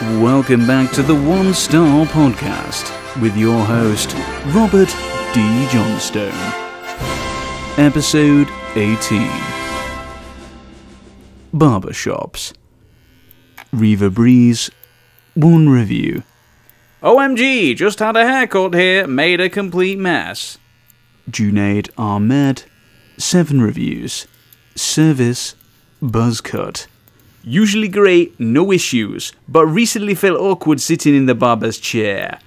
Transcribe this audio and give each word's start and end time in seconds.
Welcome 0.00 0.66
back 0.66 0.90
to 0.92 1.02
the 1.02 1.14
One 1.14 1.52
Star 1.52 2.06
Podcast 2.06 3.20
with 3.20 3.36
your 3.36 3.62
host, 3.62 4.14
Robert 4.46 4.88
D. 5.34 5.68
Johnstone. 5.70 6.32
Episode 7.76 8.48
18 8.76 9.28
Barbershops. 11.52 12.54
Reva 13.74 14.08
Breeze, 14.08 14.70
one 15.34 15.68
review. 15.68 16.22
OMG, 17.02 17.76
just 17.76 17.98
had 17.98 18.16
a 18.16 18.26
haircut 18.26 18.72
here, 18.72 19.06
made 19.06 19.42
a 19.42 19.50
complete 19.50 19.98
mess. 19.98 20.56
Junaid 21.30 21.90
Ahmed, 21.98 22.62
seven 23.18 23.60
reviews. 23.60 24.26
Service, 24.74 25.54
Buzzcut. 26.00 26.86
Usually 27.42 27.88
great, 27.88 28.38
no 28.38 28.70
issues, 28.70 29.32
but 29.48 29.66
recently 29.66 30.14
felt 30.14 30.38
awkward 30.38 30.80
sitting 30.80 31.14
in 31.14 31.26
the 31.26 31.34
barber's 31.34 31.78
chair. 31.78 32.38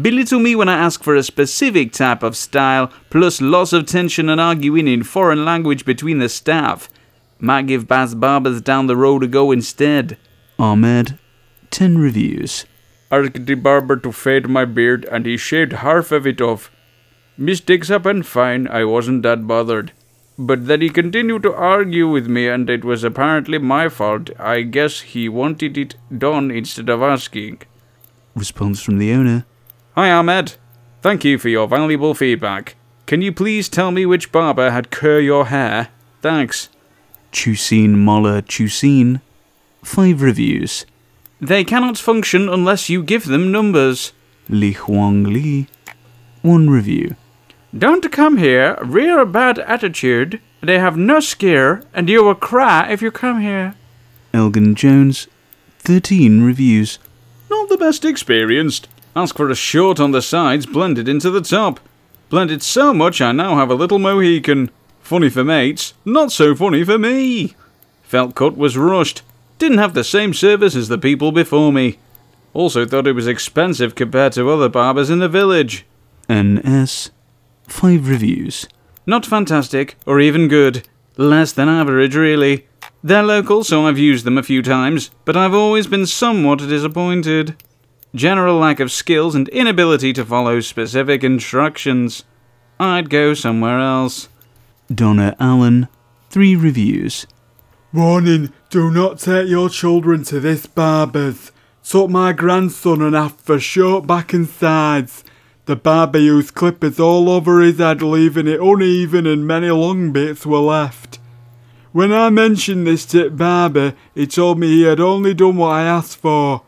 Belittle 0.00 0.38
me 0.38 0.54
when 0.54 0.68
I 0.68 0.78
ask 0.78 1.02
for 1.02 1.16
a 1.16 1.22
specific 1.22 1.92
type 1.92 2.22
of 2.22 2.36
style, 2.36 2.90
plus 3.10 3.40
lots 3.40 3.72
of 3.72 3.86
tension 3.86 4.28
and 4.28 4.40
arguing 4.40 4.86
in 4.86 5.02
foreign 5.02 5.44
language 5.44 5.84
between 5.84 6.18
the 6.18 6.28
staff. 6.28 6.88
Might 7.40 7.66
give 7.66 7.88
Baz 7.88 8.14
barbers 8.14 8.60
down 8.60 8.86
the 8.86 8.96
road 8.96 9.22
a 9.22 9.26
go 9.26 9.50
instead. 9.50 10.16
Ahmed, 10.58 11.18
10 11.70 11.98
reviews. 11.98 12.64
Asked 13.10 13.46
the 13.46 13.54
barber 13.54 13.96
to 13.96 14.12
fade 14.12 14.48
my 14.48 14.64
beard 14.64 15.04
and 15.10 15.24
he 15.24 15.36
shaved 15.36 15.72
half 15.72 16.12
of 16.12 16.26
it 16.26 16.40
off. 16.40 16.70
Mistakes 17.36 17.88
happen 17.88 18.22
fine, 18.22 18.66
I 18.68 18.84
wasn't 18.84 19.22
that 19.22 19.46
bothered. 19.46 19.92
But 20.38 20.66
then 20.66 20.80
he 20.80 20.88
continued 20.88 21.42
to 21.42 21.52
argue 21.52 22.08
with 22.08 22.28
me 22.28 22.46
and 22.46 22.70
it 22.70 22.84
was 22.84 23.02
apparently 23.02 23.58
my 23.58 23.88
fault. 23.88 24.30
I 24.38 24.62
guess 24.62 25.00
he 25.00 25.28
wanted 25.28 25.76
it 25.76 25.96
done 26.16 26.52
instead 26.52 26.88
of 26.88 27.02
asking. 27.02 27.62
Response 28.36 28.80
from 28.80 28.98
the 28.98 29.12
owner. 29.12 29.46
Hi 29.96 30.12
Ahmed. 30.12 30.54
Thank 31.02 31.24
you 31.24 31.38
for 31.38 31.48
your 31.48 31.66
valuable 31.66 32.14
feedback. 32.14 32.76
Can 33.06 33.20
you 33.20 33.32
please 33.32 33.68
tell 33.68 33.90
me 33.90 34.06
which 34.06 34.30
barber 34.30 34.70
had 34.70 34.92
cur 34.92 35.18
your 35.18 35.46
hair? 35.46 35.88
Thanks. 36.22 36.68
Chusin 37.32 37.96
Molla 37.96 38.42
Chusin, 38.42 39.20
5 39.82 40.22
reviews. 40.22 40.86
They 41.40 41.64
cannot 41.64 41.98
function 41.98 42.48
unless 42.48 42.88
you 42.88 43.02
give 43.02 43.26
them 43.26 43.50
numbers. 43.50 44.12
Li 44.48 44.72
Huang 44.72 45.24
Li, 45.24 45.66
1 46.42 46.70
review. 46.70 47.16
Don't 47.76 48.10
come 48.10 48.38
here, 48.38 48.78
rear 48.82 49.20
a 49.20 49.26
bad 49.26 49.58
attitude. 49.58 50.40
They 50.62 50.78
have 50.78 50.96
no 50.96 51.20
scare, 51.20 51.82
and 51.92 52.08
you 52.08 52.24
will 52.24 52.34
cry 52.34 52.90
if 52.90 53.02
you 53.02 53.10
come 53.10 53.40
here. 53.40 53.74
Elgin 54.32 54.74
Jones, 54.74 55.28
13 55.80 56.42
reviews. 56.42 56.98
Not 57.50 57.68
the 57.68 57.76
best 57.76 58.04
experienced. 58.04 58.88
Ask 59.14 59.36
for 59.36 59.50
a 59.50 59.54
short 59.54 60.00
on 60.00 60.12
the 60.12 60.22
sides, 60.22 60.64
blended 60.64 61.08
into 61.08 61.30
the 61.30 61.40
top. 61.40 61.80
Blended 62.30 62.62
so 62.62 62.94
much 62.94 63.20
I 63.20 63.32
now 63.32 63.56
have 63.56 63.70
a 63.70 63.74
little 63.74 63.98
Mohican. 63.98 64.70
Funny 65.00 65.28
for 65.28 65.44
mates, 65.44 65.94
not 66.04 66.32
so 66.32 66.54
funny 66.54 66.84
for 66.84 66.98
me. 66.98 67.54
Felt 68.02 68.34
cut 68.34 68.56
was 68.56 68.76
rushed. 68.76 69.22
Didn't 69.58 69.78
have 69.78 69.94
the 69.94 70.04
same 70.04 70.32
service 70.32 70.74
as 70.74 70.88
the 70.88 70.98
people 70.98 71.32
before 71.32 71.72
me. 71.72 71.98
Also 72.54 72.86
thought 72.86 73.06
it 73.06 73.12
was 73.12 73.26
expensive 73.26 73.94
compared 73.94 74.32
to 74.32 74.50
other 74.50 74.68
barbers 74.68 75.10
in 75.10 75.18
the 75.18 75.28
village. 75.28 75.84
NS, 76.30 77.10
5 77.70 78.08
reviews. 78.08 78.66
Not 79.06 79.26
fantastic, 79.26 79.96
or 80.06 80.20
even 80.20 80.48
good. 80.48 80.88
Less 81.16 81.52
than 81.52 81.68
average, 81.68 82.14
really. 82.14 82.66
They're 83.02 83.22
local, 83.22 83.64
so 83.64 83.86
I've 83.86 83.98
used 83.98 84.24
them 84.24 84.38
a 84.38 84.42
few 84.42 84.62
times, 84.62 85.10
but 85.24 85.36
I've 85.36 85.54
always 85.54 85.86
been 85.86 86.06
somewhat 86.06 86.58
disappointed. 86.58 87.56
General 88.14 88.56
lack 88.58 88.80
of 88.80 88.90
skills 88.90 89.34
and 89.34 89.48
inability 89.50 90.12
to 90.14 90.24
follow 90.24 90.60
specific 90.60 91.22
instructions. 91.22 92.24
I'd 92.80 93.10
go 93.10 93.34
somewhere 93.34 93.78
else. 93.78 94.28
Donna 94.92 95.36
Allen, 95.38 95.88
3 96.30 96.56
reviews. 96.56 97.26
Warning, 97.92 98.52
do 98.70 98.90
not 98.90 99.18
take 99.18 99.48
your 99.48 99.68
children 99.68 100.22
to 100.24 100.40
this 100.40 100.66
barber's. 100.66 101.52
Took 101.82 102.10
my 102.10 102.32
grandson 102.32 103.00
and 103.00 103.14
half 103.14 103.40
for 103.40 103.58
short 103.58 104.06
back 104.06 104.32
and 104.32 104.48
sides. 104.48 105.24
The 105.68 105.76
barber 105.76 106.18
clip 106.18 106.54
clippers 106.54 106.98
all 106.98 107.28
over 107.28 107.60
his 107.60 107.76
head, 107.76 108.00
leaving 108.00 108.48
it 108.48 108.58
uneven 108.58 109.26
and 109.26 109.46
many 109.46 109.68
long 109.68 110.12
bits 110.12 110.46
were 110.46 110.60
left. 110.60 111.18
When 111.92 112.10
I 112.10 112.30
mentioned 112.30 112.86
this 112.86 113.04
to 113.08 113.28
barber, 113.28 113.92
he 114.14 114.26
told 114.26 114.58
me 114.58 114.68
he 114.68 114.84
had 114.84 114.98
only 114.98 115.34
done 115.34 115.56
what 115.56 115.72
I 115.72 115.82
asked 115.82 116.16
for. 116.16 116.62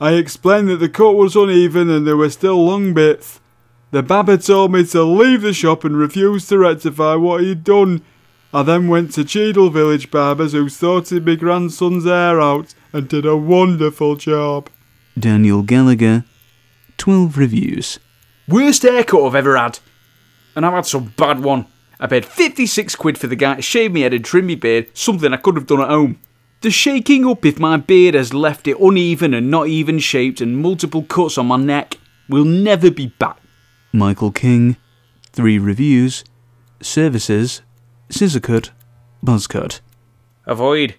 I 0.00 0.14
explained 0.14 0.68
that 0.68 0.78
the 0.78 0.88
cut 0.88 1.12
was 1.12 1.36
uneven 1.36 1.88
and 1.88 2.04
there 2.04 2.16
were 2.16 2.28
still 2.28 2.66
long 2.66 2.92
bits. 2.92 3.38
The 3.92 4.02
barber 4.02 4.36
told 4.36 4.72
me 4.72 4.84
to 4.86 5.04
leave 5.04 5.42
the 5.42 5.52
shop 5.52 5.84
and 5.84 5.96
refused 5.96 6.48
to 6.48 6.58
rectify 6.58 7.14
what 7.14 7.42
he'd 7.42 7.62
done. 7.62 8.02
I 8.52 8.64
then 8.64 8.88
went 8.88 9.12
to 9.12 9.24
Cheadle 9.24 9.70
Village 9.70 10.10
Barbers 10.10 10.54
who 10.54 10.68
sorted 10.68 11.24
my 11.24 11.36
grandson's 11.36 12.04
hair 12.04 12.40
out 12.40 12.74
and 12.92 13.08
did 13.08 13.26
a 13.26 13.36
wonderful 13.36 14.16
job. 14.16 14.68
Daniel 15.16 15.62
Gallagher, 15.62 16.24
12 16.98 17.38
reviews. 17.38 18.00
Worst 18.50 18.82
haircut 18.82 19.22
I've 19.22 19.34
ever 19.34 19.56
had. 19.56 19.78
And 20.56 20.66
I've 20.66 20.72
had 20.72 20.86
some 20.86 21.14
bad 21.16 21.40
one. 21.40 21.66
I 22.00 22.06
paid 22.06 22.24
56 22.24 22.96
quid 22.96 23.16
for 23.16 23.26
the 23.26 23.36
guy 23.36 23.56
to 23.56 23.62
shave 23.62 23.92
me 23.92 24.00
head 24.00 24.14
and 24.14 24.24
trim 24.24 24.46
me 24.46 24.56
beard, 24.56 24.96
something 24.96 25.32
I 25.32 25.36
could 25.36 25.56
have 25.56 25.66
done 25.66 25.80
at 25.80 25.88
home. 25.88 26.18
The 26.62 26.70
shaking 26.70 27.26
up 27.26 27.44
if 27.44 27.58
my 27.58 27.76
beard 27.76 28.14
has 28.14 28.34
left 28.34 28.66
it 28.66 28.78
uneven 28.78 29.32
and 29.32 29.50
not 29.50 29.68
even 29.68 29.98
shaped 29.98 30.40
and 30.40 30.60
multiple 30.60 31.02
cuts 31.02 31.38
on 31.38 31.46
my 31.46 31.56
neck 31.56 31.98
will 32.28 32.44
never 32.44 32.90
be 32.90 33.06
back. 33.06 33.38
Michael 33.92 34.32
King, 34.32 34.76
3 35.32 35.58
reviews. 35.58 36.24
Services, 36.82 37.60
Scissor 38.10 38.40
Cut, 38.40 38.70
Buzz 39.22 39.46
Cut. 39.46 39.80
Avoid. 40.46 40.94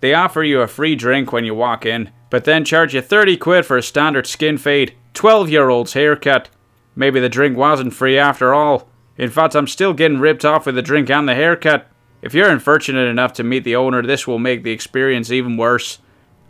They 0.00 0.14
offer 0.14 0.42
you 0.42 0.60
a 0.60 0.66
free 0.66 0.96
drink 0.96 1.32
when 1.32 1.44
you 1.44 1.54
walk 1.54 1.84
in, 1.84 2.10
but 2.30 2.44
then 2.44 2.64
charge 2.64 2.94
you 2.94 3.00
30 3.02 3.36
quid 3.36 3.66
for 3.66 3.76
a 3.76 3.82
standard 3.82 4.26
skin 4.26 4.56
fade, 4.58 4.94
12 5.14 5.50
year 5.50 5.68
old's 5.68 5.92
haircut. 5.92 6.48
Maybe 6.96 7.20
the 7.20 7.28
drink 7.28 7.56
wasn't 7.56 7.94
free 7.94 8.18
after 8.18 8.54
all. 8.54 8.88
In 9.18 9.30
fact, 9.30 9.54
I'm 9.54 9.66
still 9.66 9.92
getting 9.92 10.18
ripped 10.18 10.44
off 10.44 10.66
with 10.66 10.74
the 10.74 10.82
drink 10.82 11.10
and 11.10 11.28
the 11.28 11.34
haircut. 11.34 11.88
If 12.22 12.34
you're 12.34 12.50
unfortunate 12.50 13.06
enough 13.06 13.34
to 13.34 13.44
meet 13.44 13.64
the 13.64 13.76
owner, 13.76 14.02
this 14.02 14.26
will 14.26 14.38
make 14.38 14.62
the 14.62 14.72
experience 14.72 15.30
even 15.30 15.56
worse. 15.56 15.98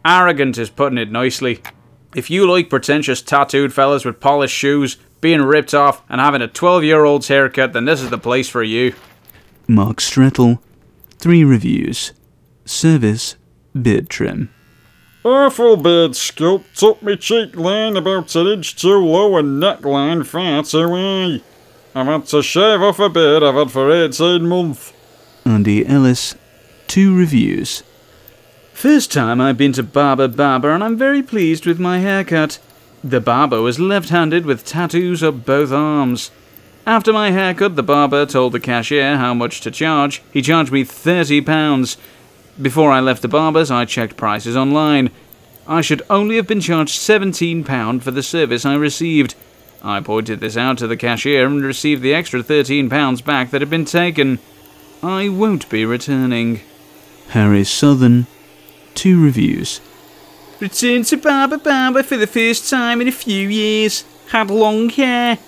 Arrogant 0.05 0.57
is 0.57 0.71
putting 0.71 0.99
it 0.99 1.11
nicely. 1.11 1.61
If 2.15 2.31
you 2.31 2.51
like 2.51 2.71
pretentious 2.71 3.21
tattooed 3.21 3.75
fellas 3.75 4.05
with 4.05 4.21
polished 4.21 4.55
shoes, 4.55 4.97
being 5.21 5.43
ripped 5.43 5.75
off, 5.75 6.03
and 6.09 6.21
having 6.21 6.43
a 6.43 6.49
12 6.49 6.85
year 6.85 7.05
old's 7.05 7.29
haircut, 7.29 7.73
then 7.73 7.85
this 7.85 8.01
is 8.01 8.11
the 8.11 8.19
place 8.19 8.49
for 8.49 8.63
you. 8.63 8.95
Mark 9.67 10.01
Strettle, 10.01 10.63
3 11.19 11.43
reviews. 11.45 12.13
Service, 12.65 13.37
Beard 13.81 14.09
Trim. 14.09 14.51
Awful 15.27 15.77
beard 15.77 16.13
sculpt 16.13 16.73
took 16.77 17.03
me 17.03 17.17
cheek 17.17 17.57
line 17.57 17.97
about 17.97 18.37
an 18.37 18.47
inch 18.47 18.77
too 18.77 19.05
low 19.05 19.37
and 19.37 19.61
neckline 19.61 20.25
far 20.25 20.63
too. 20.63 21.43
I've 21.97 22.07
had 22.07 22.27
to 22.27 22.45
shave 22.45 22.81
off 22.81 23.01
a 23.01 23.09
beard 23.09 23.43
I've 23.43 23.57
had 23.57 23.73
for 23.73 23.91
18 23.91 24.47
months. 24.47 24.93
Andy 25.45 25.85
Ellis, 25.85 26.37
2 26.87 27.19
reviews. 27.19 27.83
First 28.73 29.11
time 29.13 29.41
I've 29.41 29.59
been 29.59 29.73
to 29.73 29.83
Barber 29.83 30.29
Barber, 30.29 30.71
and 30.71 30.85
I'm 30.85 30.97
very 30.97 31.25
pleased 31.25 31.67
with 31.67 31.81
my 31.81 31.99
haircut. 31.99 32.61
The 33.03 33.21
barber 33.21 33.61
was 33.61 33.81
left 33.81 34.11
handed 34.11 34.47
with 34.47 34.65
tattoos 34.65 35.25
up 35.25 35.45
both 35.45 35.73
arms. 35.73 36.31
After 36.87 37.13
my 37.13 37.33
haircut, 37.33 37.75
the 37.75 37.83
barber 37.83 38.27
told 38.27 38.53
the 38.53 38.61
cashier 38.61 39.17
how 39.17 39.35
much 39.35 39.61
to 39.63 39.73
charge. 39.73 40.23
He 40.33 40.41
charged 40.41 40.71
me 40.71 40.85
£30. 40.85 41.97
Before 42.61 42.91
I 42.91 43.01
left 43.01 43.23
the 43.23 43.29
barber's, 43.29 43.71
I 43.71 43.85
checked 43.85 44.17
prices 44.17 44.57
online. 44.57 45.11
I 45.67 45.81
should 45.81 46.03
only 46.09 46.37
have 46.37 46.47
been 46.47 46.61
charged 46.61 46.99
£17 46.99 48.03
for 48.03 48.11
the 48.11 48.23
service 48.23 48.65
I 48.65 48.77
received. 48.77 49.35
I 49.83 50.01
pointed 50.01 50.41
this 50.41 50.57
out 50.57 50.79
to 50.79 50.87
the 50.87 50.97
cashier 50.97 51.47
and 51.47 51.63
received 51.63 52.03
the 52.03 52.15
extra 52.15 52.43
£13 52.43 53.25
back 53.25 53.51
that 53.51 53.61
had 53.61 53.71
been 53.71 53.85
taken. 53.85 54.39
I 55.03 55.29
won't 55.29 55.69
be 55.69 55.85
returning. 55.85 56.61
Harry 57.29 57.65
Southern, 57.65 58.27
2 58.95 59.23
reviews. 59.23 59.81
Returned 60.59 61.05
to 61.07 61.19
Barber 61.19 61.59
Barber 61.59 62.03
for 62.03 62.17
the 62.17 62.27
first 62.27 62.71
time 62.71 63.03
in 63.03 63.09
a 63.09 63.13
few 63.13 63.49
years. 63.49 64.05
Had 64.31 64.51
long 64.51 64.89
hair. 64.89 65.39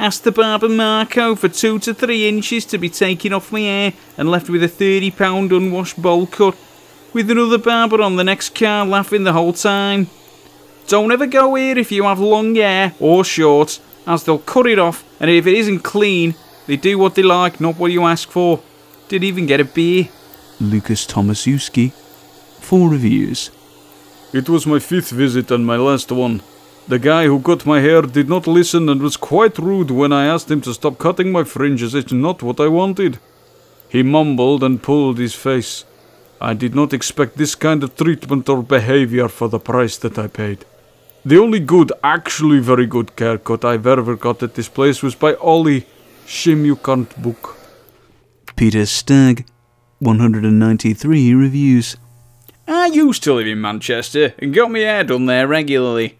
Asked 0.00 0.22
the 0.22 0.30
barber 0.30 0.68
Marco 0.68 1.34
for 1.34 1.48
two 1.48 1.80
to 1.80 1.92
three 1.92 2.28
inches 2.28 2.64
to 2.66 2.78
be 2.78 2.88
taken 2.88 3.32
off 3.32 3.50
my 3.50 3.60
hair 3.60 3.92
and 4.16 4.30
left 4.30 4.48
with 4.48 4.62
a 4.62 4.68
£30 4.68 5.50
unwashed 5.50 6.00
bowl 6.00 6.28
cut. 6.28 6.56
With 7.12 7.28
another 7.32 7.58
barber 7.58 8.00
on 8.00 8.14
the 8.14 8.22
next 8.22 8.54
car 8.54 8.86
laughing 8.86 9.24
the 9.24 9.32
whole 9.32 9.52
time. 9.52 10.06
Don't 10.86 11.10
ever 11.10 11.26
go 11.26 11.56
here 11.56 11.76
if 11.76 11.90
you 11.90 12.04
have 12.04 12.20
long 12.20 12.54
hair 12.54 12.94
or 13.00 13.24
short, 13.24 13.80
as 14.06 14.22
they'll 14.22 14.38
cut 14.38 14.68
it 14.68 14.78
off, 14.78 15.04
and 15.18 15.30
if 15.30 15.48
it 15.48 15.54
isn't 15.54 15.80
clean, 15.80 16.36
they 16.68 16.76
do 16.76 16.96
what 16.96 17.16
they 17.16 17.24
like, 17.24 17.60
not 17.60 17.76
what 17.76 17.90
you 17.90 18.04
ask 18.04 18.30
for. 18.30 18.62
Didn't 19.08 19.24
even 19.24 19.46
get 19.46 19.60
a 19.60 19.64
beer. 19.64 20.08
Lucas 20.60 21.06
Tomaszewski, 21.06 21.92
4 22.60 22.88
reviews. 22.88 23.50
It 24.32 24.48
was 24.48 24.64
my 24.64 24.78
fifth 24.78 25.10
visit 25.10 25.50
and 25.50 25.66
my 25.66 25.76
last 25.76 26.12
one. 26.12 26.42
The 26.88 26.98
guy 26.98 27.26
who 27.26 27.42
cut 27.42 27.66
my 27.66 27.80
hair 27.80 28.00
did 28.00 28.30
not 28.30 28.46
listen 28.46 28.88
and 28.88 29.02
was 29.02 29.18
quite 29.18 29.58
rude 29.58 29.90
when 29.90 30.10
I 30.10 30.24
asked 30.24 30.50
him 30.50 30.62
to 30.62 30.72
stop 30.72 30.96
cutting 30.96 31.30
my 31.30 31.44
fringes. 31.44 31.94
It's 31.94 32.12
not 32.12 32.42
what 32.42 32.58
I 32.58 32.68
wanted. 32.68 33.18
He 33.90 34.02
mumbled 34.02 34.62
and 34.62 34.82
pulled 34.82 35.18
his 35.18 35.34
face. 35.34 35.84
I 36.40 36.54
did 36.54 36.74
not 36.74 36.94
expect 36.94 37.36
this 37.36 37.54
kind 37.54 37.84
of 37.84 37.94
treatment 37.94 38.48
or 38.48 38.62
behavior 38.62 39.28
for 39.28 39.50
the 39.50 39.58
price 39.58 39.98
that 39.98 40.18
I 40.18 40.28
paid. 40.28 40.64
The 41.26 41.36
only 41.36 41.60
good, 41.60 41.92
actually 42.02 42.60
very 42.60 42.86
good 42.86 43.12
haircut 43.18 43.66
I've 43.66 43.86
ever 43.86 44.16
got 44.16 44.42
at 44.42 44.54
this 44.54 44.70
place 44.70 45.02
was 45.02 45.14
by 45.14 45.34
Ollie. 45.34 45.84
Shame 46.26 46.64
you 46.64 46.76
can't 46.76 47.22
book. 47.22 47.54
Peter 48.56 48.86
Stagg, 48.86 49.44
193 49.98 51.34
reviews. 51.34 51.98
I 52.66 52.86
used 52.86 53.22
to 53.24 53.34
live 53.34 53.46
in 53.46 53.60
Manchester 53.60 54.32
and 54.38 54.54
got 54.54 54.70
my 54.70 54.78
hair 54.78 55.04
done 55.04 55.26
there 55.26 55.46
regularly. 55.46 56.16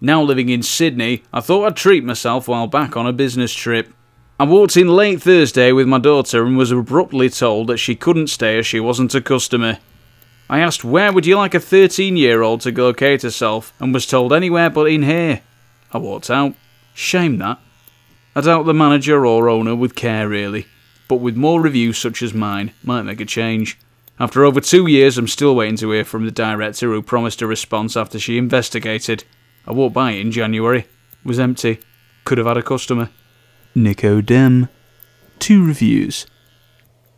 Now 0.00 0.22
living 0.22 0.48
in 0.48 0.62
Sydney, 0.62 1.24
I 1.32 1.40
thought 1.40 1.66
I'd 1.66 1.76
treat 1.76 2.04
myself 2.04 2.46
while 2.46 2.68
back 2.68 2.96
on 2.96 3.06
a 3.06 3.12
business 3.12 3.52
trip. 3.52 3.92
I 4.38 4.44
walked 4.44 4.76
in 4.76 4.86
late 4.86 5.20
Thursday 5.20 5.72
with 5.72 5.88
my 5.88 5.98
daughter 5.98 6.44
and 6.44 6.56
was 6.56 6.70
abruptly 6.70 7.28
told 7.28 7.66
that 7.66 7.78
she 7.78 7.96
couldn't 7.96 8.28
stay 8.28 8.58
as 8.58 8.66
she 8.66 8.78
wasn't 8.78 9.16
a 9.16 9.20
customer. 9.20 9.78
I 10.48 10.60
asked 10.60 10.84
where 10.84 11.12
would 11.12 11.26
you 11.26 11.36
like 11.36 11.54
a 11.54 11.60
13 11.60 12.16
year 12.16 12.42
old 12.42 12.60
to 12.60 12.70
locate 12.70 13.22
herself 13.22 13.72
and 13.80 13.92
was 13.92 14.06
told 14.06 14.32
anywhere 14.32 14.70
but 14.70 14.84
in 14.84 15.02
here. 15.02 15.40
I 15.92 15.98
walked 15.98 16.30
out. 16.30 16.54
Shame 16.94 17.38
that. 17.38 17.58
I 18.36 18.42
doubt 18.42 18.66
the 18.66 18.74
manager 18.74 19.26
or 19.26 19.48
owner 19.48 19.74
would 19.74 19.96
care 19.96 20.28
really, 20.28 20.66
but 21.08 21.16
with 21.16 21.36
more 21.36 21.60
reviews 21.60 21.98
such 21.98 22.22
as 22.22 22.32
mine, 22.32 22.72
might 22.84 23.02
make 23.02 23.20
a 23.20 23.24
change. 23.24 23.78
After 24.20 24.44
over 24.44 24.60
two 24.60 24.86
years, 24.86 25.18
I'm 25.18 25.26
still 25.26 25.56
waiting 25.56 25.76
to 25.78 25.90
hear 25.90 26.04
from 26.04 26.24
the 26.24 26.30
director 26.30 26.92
who 26.92 27.02
promised 27.02 27.42
a 27.42 27.46
response 27.48 27.96
after 27.96 28.20
she 28.20 28.38
investigated. 28.38 29.24
I 29.68 29.72
walked 29.72 29.94
by 29.94 30.12
it 30.12 30.20
in 30.20 30.32
January. 30.32 30.80
It 30.80 30.86
was 31.24 31.38
empty. 31.38 31.78
Could 32.24 32.38
have 32.38 32.46
had 32.46 32.56
a 32.56 32.62
customer. 32.62 33.10
Nico 33.74 34.22
Dem, 34.22 34.70
two 35.38 35.64
reviews. 35.64 36.26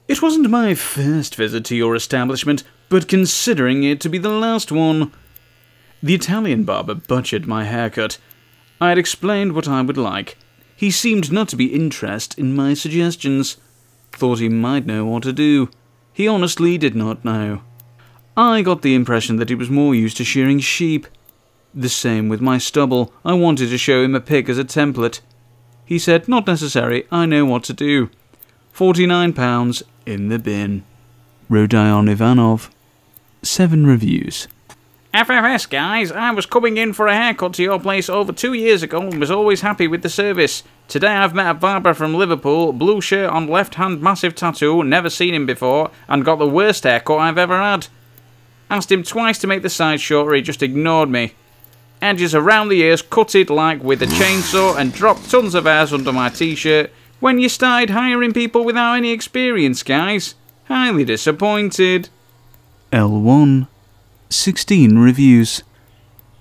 It 0.08 0.20
wasn't 0.20 0.50
my 0.50 0.74
first 0.74 1.36
visit 1.36 1.64
to 1.66 1.76
your 1.76 1.94
establishment, 1.94 2.64
but 2.88 3.06
considering 3.06 3.84
it 3.84 4.00
to 4.00 4.08
be 4.08 4.18
the 4.18 4.30
last 4.30 4.72
one. 4.72 5.12
The 6.02 6.16
Italian 6.16 6.64
barber 6.64 6.96
butchered 6.96 7.46
my 7.46 7.62
haircut. 7.62 8.18
I 8.80 8.88
had 8.88 8.98
explained 8.98 9.52
what 9.52 9.68
I 9.68 9.80
would 9.82 9.96
like. 9.96 10.36
He 10.74 10.90
seemed 10.90 11.30
not 11.30 11.48
to 11.50 11.56
be 11.56 11.72
interested 11.72 12.36
in 12.36 12.56
my 12.56 12.74
suggestions. 12.74 13.58
Thought 14.10 14.40
he 14.40 14.48
might 14.48 14.86
know 14.86 15.04
what 15.04 15.22
to 15.22 15.32
do. 15.32 15.70
He 16.12 16.26
honestly 16.26 16.78
did 16.78 16.96
not 16.96 17.24
know. 17.24 17.62
I 18.36 18.62
got 18.62 18.82
the 18.82 18.96
impression 18.96 19.36
that 19.36 19.50
he 19.50 19.54
was 19.54 19.70
more 19.70 19.94
used 19.94 20.16
to 20.16 20.24
shearing 20.24 20.58
sheep. 20.58 21.06
The 21.74 21.88
same 21.88 22.28
with 22.28 22.40
my 22.40 22.58
stubble. 22.58 23.12
I 23.24 23.34
wanted 23.34 23.68
to 23.70 23.78
show 23.78 24.02
him 24.02 24.14
a 24.14 24.20
pig 24.20 24.50
as 24.50 24.58
a 24.58 24.64
template. 24.64 25.20
He 25.84 25.98
said, 25.98 26.28
Not 26.28 26.46
necessary, 26.46 27.06
I 27.10 27.26
know 27.26 27.44
what 27.44 27.64
to 27.64 27.72
do. 27.72 28.10
£49 28.74 29.82
in 30.06 30.28
the 30.28 30.38
bin. 30.38 30.84
Rodion 31.50 32.08
Ivanov, 32.08 32.70
seven 33.42 33.86
reviews. 33.86 34.48
FFS 35.12 35.68
guys, 35.68 36.12
I 36.12 36.30
was 36.30 36.46
coming 36.46 36.76
in 36.76 36.92
for 36.92 37.08
a 37.08 37.14
haircut 37.16 37.54
to 37.54 37.62
your 37.64 37.80
place 37.80 38.08
over 38.08 38.32
two 38.32 38.52
years 38.52 38.84
ago 38.84 39.00
and 39.00 39.18
was 39.18 39.30
always 39.30 39.60
happy 39.60 39.88
with 39.88 40.02
the 40.02 40.08
service. 40.08 40.62
Today 40.86 41.08
I've 41.08 41.34
met 41.34 41.50
a 41.50 41.54
barber 41.54 41.94
from 41.94 42.14
Liverpool, 42.14 42.72
blue 42.72 43.00
shirt 43.00 43.28
on 43.30 43.48
left 43.48 43.74
hand, 43.74 44.00
massive 44.00 44.36
tattoo, 44.36 44.84
never 44.84 45.10
seen 45.10 45.34
him 45.34 45.46
before, 45.46 45.90
and 46.08 46.24
got 46.24 46.38
the 46.38 46.46
worst 46.46 46.84
haircut 46.84 47.18
I've 47.18 47.38
ever 47.38 47.58
had. 47.58 47.88
Asked 48.70 48.92
him 48.92 49.02
twice 49.02 49.38
to 49.38 49.48
make 49.48 49.62
the 49.62 49.68
sides 49.68 50.00
shorter, 50.00 50.32
he 50.34 50.42
just 50.42 50.62
ignored 50.62 51.08
me. 51.08 51.34
Edges 52.02 52.34
around 52.34 52.68
the 52.68 52.80
ears 52.80 53.02
cutted 53.02 53.50
like 53.50 53.82
with 53.82 54.02
a 54.02 54.06
chainsaw 54.06 54.78
and 54.78 54.92
dropped 54.92 55.30
tons 55.30 55.54
of 55.54 55.64
hairs 55.64 55.92
under 55.92 56.12
my 56.12 56.30
t 56.30 56.54
shirt. 56.54 56.90
When 57.20 57.38
you 57.38 57.50
started 57.50 57.90
hiring 57.90 58.32
people 58.32 58.64
without 58.64 58.94
any 58.94 59.10
experience, 59.10 59.82
guys? 59.82 60.34
Highly 60.64 61.04
disappointed. 61.04 62.08
L1, 62.90 63.68
16 64.30 64.98
reviews. 64.98 65.62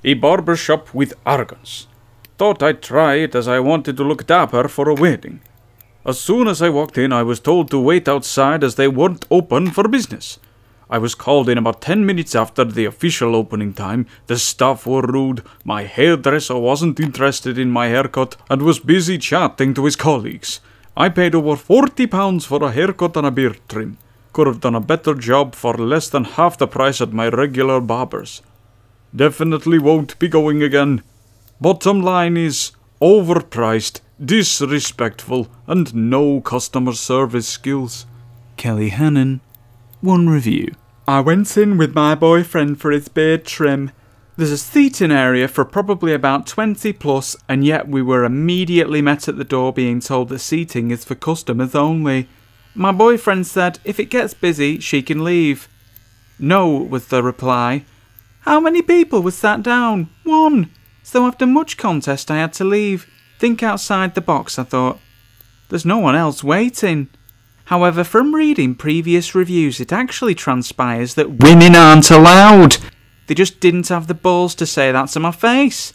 A 0.05 0.13
barber 0.13 0.55
shop 0.55 0.93
with 0.93 1.13
arrogance. 1.25 1.87
Thought 2.37 2.63
I'd 2.63 2.81
try 2.81 3.15
it 3.15 3.35
as 3.35 3.49
I 3.49 3.59
wanted 3.59 3.97
to 3.97 4.03
look 4.05 4.25
dapper 4.25 4.69
for 4.69 4.87
a 4.87 4.93
wedding. 4.93 5.41
As 6.05 6.17
soon 6.17 6.47
as 6.47 6.61
I 6.61 6.69
walked 6.69 6.97
in, 6.97 7.11
I 7.11 7.23
was 7.23 7.41
told 7.41 7.69
to 7.69 7.79
wait 7.79 8.07
outside 8.07 8.63
as 8.63 8.75
they 8.75 8.87
weren't 8.87 9.25
open 9.29 9.71
for 9.71 9.89
business. 9.89 10.39
I 10.89 10.97
was 10.97 11.13
called 11.13 11.49
in 11.49 11.57
about 11.57 11.81
10 11.81 12.05
minutes 12.05 12.33
after 12.33 12.65
the 12.65 12.85
official 12.85 13.35
opening 13.35 13.73
time. 13.73 14.07
The 14.25 14.39
staff 14.39 14.87
were 14.87 15.03
rude. 15.03 15.43
My 15.63 15.83
hairdresser 15.83 16.57
wasn't 16.57 16.99
interested 16.99 17.59
in 17.59 17.69
my 17.69 17.87
haircut 17.87 18.35
and 18.49 18.63
was 18.63 18.79
busy 18.79 19.19
chatting 19.19 19.75
to 19.75 19.85
his 19.85 19.95
colleagues. 19.95 20.61
I 20.97 21.09
paid 21.09 21.35
over 21.35 21.55
40 21.55 22.07
pounds 22.07 22.45
for 22.45 22.63
a 22.63 22.71
haircut 22.71 23.15
and 23.15 23.27
a 23.27 23.31
beard 23.31 23.59
trim. 23.69 23.99
Could 24.33 24.47
have 24.47 24.61
done 24.61 24.75
a 24.75 24.81
better 24.81 25.13
job 25.13 25.53
for 25.53 25.75
less 25.75 26.09
than 26.09 26.23
half 26.23 26.57
the 26.57 26.67
price 26.67 27.01
at 27.01 27.13
my 27.13 27.29
regular 27.29 27.79
barber's. 27.79 28.41
Definitely 29.15 29.79
won't 29.79 30.17
be 30.17 30.27
going 30.27 30.63
again. 30.63 31.03
Bottom 31.61 32.01
line 32.01 32.35
is 32.35 32.71
overpriced, 33.01 34.01
disrespectful, 34.23 35.47
and 35.67 35.93
no 35.93 36.41
customer 36.41 36.93
service 36.93 37.47
skills. 37.47 38.05
Kelly 38.57 38.89
Hannon, 38.89 39.41
one 40.01 40.29
review. 40.29 40.73
I 41.07 41.19
went 41.21 41.57
in 41.57 41.77
with 41.77 41.95
my 41.95 42.15
boyfriend 42.15 42.79
for 42.79 42.91
his 42.91 43.07
beard 43.07 43.45
trim. 43.45 43.91
There's 44.37 44.51
a 44.51 44.57
seating 44.57 45.11
area 45.11 45.47
for 45.47 45.65
probably 45.65 46.13
about 46.13 46.47
20 46.47 46.93
plus, 46.93 47.35
and 47.49 47.65
yet 47.65 47.87
we 47.87 48.01
were 48.01 48.23
immediately 48.23 49.01
met 49.01 49.27
at 49.27 49.37
the 49.37 49.43
door 49.43 49.73
being 49.73 49.99
told 49.99 50.29
that 50.29 50.39
seating 50.39 50.91
is 50.91 51.03
for 51.03 51.15
customers 51.15 51.75
only. 51.75 52.29
My 52.73 52.91
boyfriend 52.91 53.47
said 53.47 53.79
if 53.83 53.99
it 53.99 54.05
gets 54.05 54.33
busy, 54.33 54.79
she 54.79 55.01
can 55.01 55.23
leave. 55.23 55.67
No, 56.37 56.69
was 56.69 57.07
the 57.07 57.21
reply. 57.21 57.83
How 58.41 58.59
many 58.59 58.81
people 58.81 59.21
were 59.21 59.31
sat 59.31 59.61
down? 59.61 60.09
One. 60.23 60.71
So 61.03 61.25
after 61.25 61.45
much 61.45 61.75
contest, 61.75 62.31
I 62.31 62.37
had 62.37 62.53
to 62.53 62.63
leave. 62.63 63.07
Think 63.39 63.61
outside 63.61 64.15
the 64.15 64.21
box, 64.21 64.57
I 64.57 64.63
thought. 64.63 64.99
There's 65.67 65.85
no 65.85 65.97
one 65.97 66.15
else 66.15 66.43
waiting. 66.43 67.09
However, 67.69 68.03
from 68.03 68.33
reading 68.33 68.73
previous 68.73 69.35
reviews, 69.35 69.79
it 69.79 69.93
actually 69.93 70.33
transpires 70.33 71.13
that 71.13 71.43
women 71.43 71.75
aren't 71.75 72.09
allowed. 72.09 72.77
They 73.27 73.35
just 73.35 73.59
didn't 73.59 73.89
have 73.89 74.07
the 74.07 74.15
balls 74.15 74.55
to 74.55 74.65
say 74.65 74.91
that 74.91 75.09
to 75.09 75.19
my 75.19 75.29
face. 75.29 75.93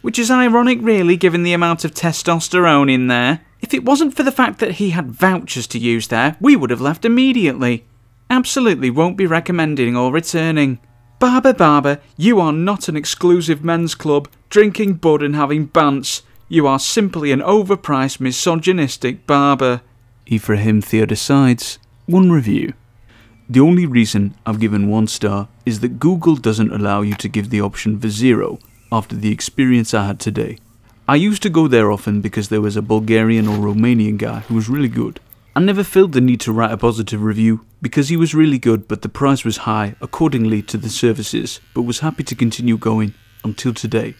Which 0.00 0.18
is 0.18 0.30
ironic, 0.30 0.78
really, 0.80 1.18
given 1.18 1.42
the 1.42 1.52
amount 1.52 1.84
of 1.84 1.92
testosterone 1.92 2.90
in 2.90 3.08
there. 3.08 3.42
If 3.60 3.74
it 3.74 3.84
wasn't 3.84 4.16
for 4.16 4.22
the 4.22 4.32
fact 4.32 4.60
that 4.60 4.76
he 4.76 4.90
had 4.90 5.10
vouchers 5.10 5.66
to 5.66 5.78
use 5.78 6.08
there, 6.08 6.38
we 6.40 6.56
would 6.56 6.70
have 6.70 6.80
left 6.80 7.04
immediately. 7.04 7.84
Absolutely 8.30 8.88
won't 8.88 9.18
be 9.18 9.26
recommending 9.26 9.98
or 9.98 10.10
returning. 10.10 10.78
Barber 11.18 11.52
Barber, 11.52 12.00
you 12.16 12.40
are 12.40 12.50
not 12.50 12.88
an 12.88 12.96
exclusive 12.96 13.62
men's 13.62 13.94
club, 13.94 14.26
drinking 14.48 14.94
bud 14.94 15.22
and 15.22 15.36
having 15.36 15.68
bants. 15.68 16.22
You 16.48 16.66
are 16.66 16.78
simply 16.78 17.30
an 17.30 17.40
overpriced, 17.40 18.20
misogynistic 18.20 19.26
barber. 19.26 19.82
Ephraim 20.32 20.80
Theodosides, 20.80 21.78
one 22.06 22.30
review. 22.30 22.72
The 23.48 23.58
only 23.58 23.84
reason 23.84 24.36
I've 24.46 24.60
given 24.60 24.88
one 24.88 25.08
star 25.08 25.48
is 25.66 25.80
that 25.80 25.98
Google 25.98 26.36
doesn't 26.36 26.72
allow 26.72 27.00
you 27.00 27.14
to 27.16 27.28
give 27.28 27.50
the 27.50 27.60
option 27.60 27.98
for 27.98 28.08
zero 28.08 28.60
after 28.92 29.16
the 29.16 29.32
experience 29.32 29.92
I 29.92 30.06
had 30.06 30.20
today. 30.20 30.58
I 31.08 31.16
used 31.16 31.42
to 31.42 31.50
go 31.50 31.66
there 31.66 31.90
often 31.90 32.20
because 32.20 32.48
there 32.48 32.60
was 32.60 32.76
a 32.76 32.80
Bulgarian 32.80 33.48
or 33.48 33.56
Romanian 33.56 34.18
guy 34.18 34.38
who 34.46 34.54
was 34.54 34.68
really 34.68 34.88
good. 34.88 35.18
I 35.56 35.58
never 35.58 35.82
felt 35.82 36.12
the 36.12 36.20
need 36.20 36.38
to 36.42 36.52
write 36.52 36.70
a 36.70 36.76
positive 36.76 37.24
review 37.24 37.66
because 37.82 38.08
he 38.08 38.16
was 38.16 38.32
really 38.32 38.58
good 38.58 38.86
but 38.86 39.02
the 39.02 39.08
price 39.08 39.44
was 39.44 39.66
high 39.66 39.96
accordingly 40.00 40.62
to 40.62 40.76
the 40.76 40.90
services, 40.90 41.58
but 41.74 41.82
was 41.82 42.06
happy 42.06 42.22
to 42.22 42.36
continue 42.36 42.76
going 42.76 43.14
until 43.42 43.74
today. 43.74 44.14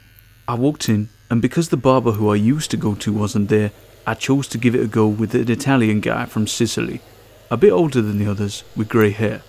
I 0.48 0.54
walked 0.54 0.88
in 0.88 1.08
and 1.30 1.40
because 1.40 1.68
the 1.68 1.76
barber 1.76 2.10
who 2.10 2.30
I 2.30 2.34
used 2.34 2.72
to 2.72 2.76
go 2.76 2.96
to 2.96 3.12
wasn't 3.12 3.48
there, 3.48 3.70
I 4.10 4.14
chose 4.14 4.48
to 4.48 4.58
give 4.58 4.74
it 4.74 4.82
a 4.82 4.88
go 4.88 5.06
with 5.06 5.36
an 5.36 5.48
Italian 5.48 6.00
guy 6.00 6.24
from 6.24 6.48
Sicily, 6.48 7.00
a 7.48 7.56
bit 7.56 7.70
older 7.70 8.02
than 8.02 8.18
the 8.18 8.28
others, 8.28 8.64
with 8.74 8.88
grey 8.88 9.10
hair. 9.10 9.42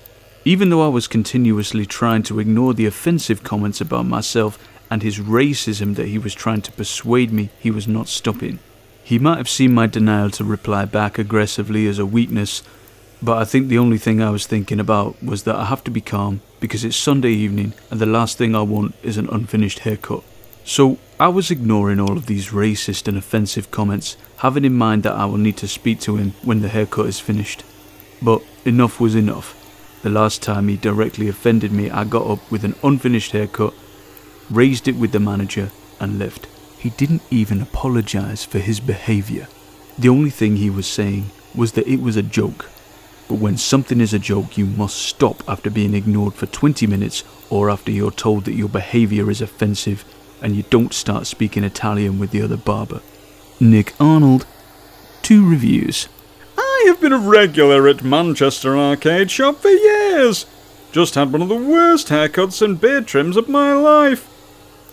Even 0.45 0.69
though 0.69 0.85
I 0.85 0.87
was 0.87 1.07
continuously 1.07 1.87
trying 1.87 2.21
to 2.23 2.39
ignore 2.39 2.75
the 2.75 2.85
offensive 2.85 3.41
comments 3.41 3.81
about 3.81 4.05
myself 4.05 4.59
and 4.91 5.01
his 5.01 5.17
racism 5.17 5.95
that 5.95 6.09
he 6.09 6.19
was 6.19 6.35
trying 6.35 6.61
to 6.61 6.71
persuade 6.73 7.33
me 7.33 7.49
he 7.59 7.71
was 7.71 7.87
not 7.87 8.07
stopping. 8.07 8.59
He 9.03 9.17
might 9.17 9.39
have 9.39 9.49
seen 9.49 9.73
my 9.73 9.87
denial 9.87 10.29
to 10.29 10.43
reply 10.43 10.85
back 10.85 11.17
aggressively 11.17 11.87
as 11.87 11.97
a 11.97 12.05
weakness, 12.05 12.61
but 13.19 13.39
I 13.39 13.45
think 13.45 13.67
the 13.67 13.79
only 13.79 13.97
thing 13.97 14.21
I 14.21 14.29
was 14.29 14.45
thinking 14.45 14.79
about 14.79 15.23
was 15.23 15.41
that 15.45 15.55
I 15.55 15.65
have 15.65 15.83
to 15.85 15.91
be 15.91 16.01
calm 16.01 16.41
because 16.59 16.85
it's 16.85 16.95
Sunday 16.95 17.31
evening 17.31 17.73
and 17.89 17.99
the 17.99 18.05
last 18.05 18.37
thing 18.37 18.55
I 18.55 18.61
want 18.61 18.93
is 19.01 19.17
an 19.17 19.27
unfinished 19.31 19.79
haircut. 19.79 20.23
So 20.63 20.99
I 21.19 21.27
was 21.27 21.49
ignoring 21.49 21.99
all 21.99 22.17
of 22.17 22.27
these 22.27 22.49
racist 22.49 23.07
and 23.07 23.17
offensive 23.17 23.71
comments, 23.71 24.15
having 24.41 24.65
in 24.65 24.73
mind 24.73 25.03
that 25.03 25.13
I 25.13 25.25
will 25.25 25.37
need 25.37 25.57
to 25.57 25.67
speak 25.67 25.99
to 25.99 26.15
him 26.15 26.33
when 26.41 26.61
the 26.61 26.67
haircut 26.67 27.05
is 27.05 27.19
finished. 27.19 27.63
But 28.23 28.41
enough 28.65 28.99
was 28.99 29.13
enough. 29.13 29.55
The 30.01 30.09
last 30.09 30.41
time 30.41 30.67
he 30.67 30.77
directly 30.77 31.27
offended 31.27 31.71
me, 31.71 31.91
I 31.91 32.05
got 32.05 32.25
up 32.25 32.51
with 32.51 32.63
an 32.63 32.73
unfinished 32.83 33.33
haircut, 33.33 33.75
raised 34.49 34.87
it 34.87 34.95
with 34.95 35.11
the 35.11 35.19
manager, 35.19 35.69
and 35.99 36.17
left. 36.17 36.47
He 36.79 36.89
didn't 36.89 37.21
even 37.29 37.61
apologize 37.61 38.43
for 38.43 38.57
his 38.57 38.79
behavior. 38.79 39.47
The 39.99 40.09
only 40.09 40.31
thing 40.31 40.55
he 40.55 40.71
was 40.71 40.87
saying 40.87 41.29
was 41.53 41.73
that 41.73 41.87
it 41.87 42.01
was 42.01 42.17
a 42.17 42.23
joke. 42.23 42.67
But 43.27 43.35
when 43.35 43.57
something 43.57 44.01
is 44.01 44.11
a 44.11 44.17
joke, 44.17 44.57
you 44.57 44.65
must 44.65 44.97
stop 44.97 45.43
after 45.47 45.69
being 45.69 45.93
ignored 45.93 46.33
for 46.33 46.47
20 46.47 46.87
minutes 46.87 47.23
or 47.51 47.69
after 47.69 47.91
you're 47.91 48.09
told 48.09 48.45
that 48.45 48.55
your 48.55 48.69
behavior 48.69 49.29
is 49.29 49.39
offensive 49.39 50.03
and 50.41 50.55
you 50.55 50.63
don't 50.71 50.95
start 50.95 51.27
speaking 51.27 51.63
Italian 51.63 52.17
with 52.17 52.31
the 52.31 52.41
other 52.41 52.57
barber. 52.57 53.01
Nick 53.61 53.93
Arnold, 53.99 54.47
two 55.21 55.47
reviews. 55.47 56.09
I 56.57 56.85
have 56.87 56.99
been 56.99 57.13
a 57.13 57.19
regular 57.19 57.87
at 57.87 58.03
Manchester 58.03 58.75
Arcade 58.75 59.29
Shop 59.29 59.57
for 59.57 59.69
years. 59.69 60.47
Just 60.91 61.13
had 61.13 61.31
one 61.31 61.43
of 61.43 61.47
the 61.47 61.55
worst 61.55 62.07
haircuts 62.07 62.63
and 62.63 62.81
beard 62.81 63.05
trims 63.05 63.37
of 63.37 63.47
my 63.47 63.73
life. 63.73 64.27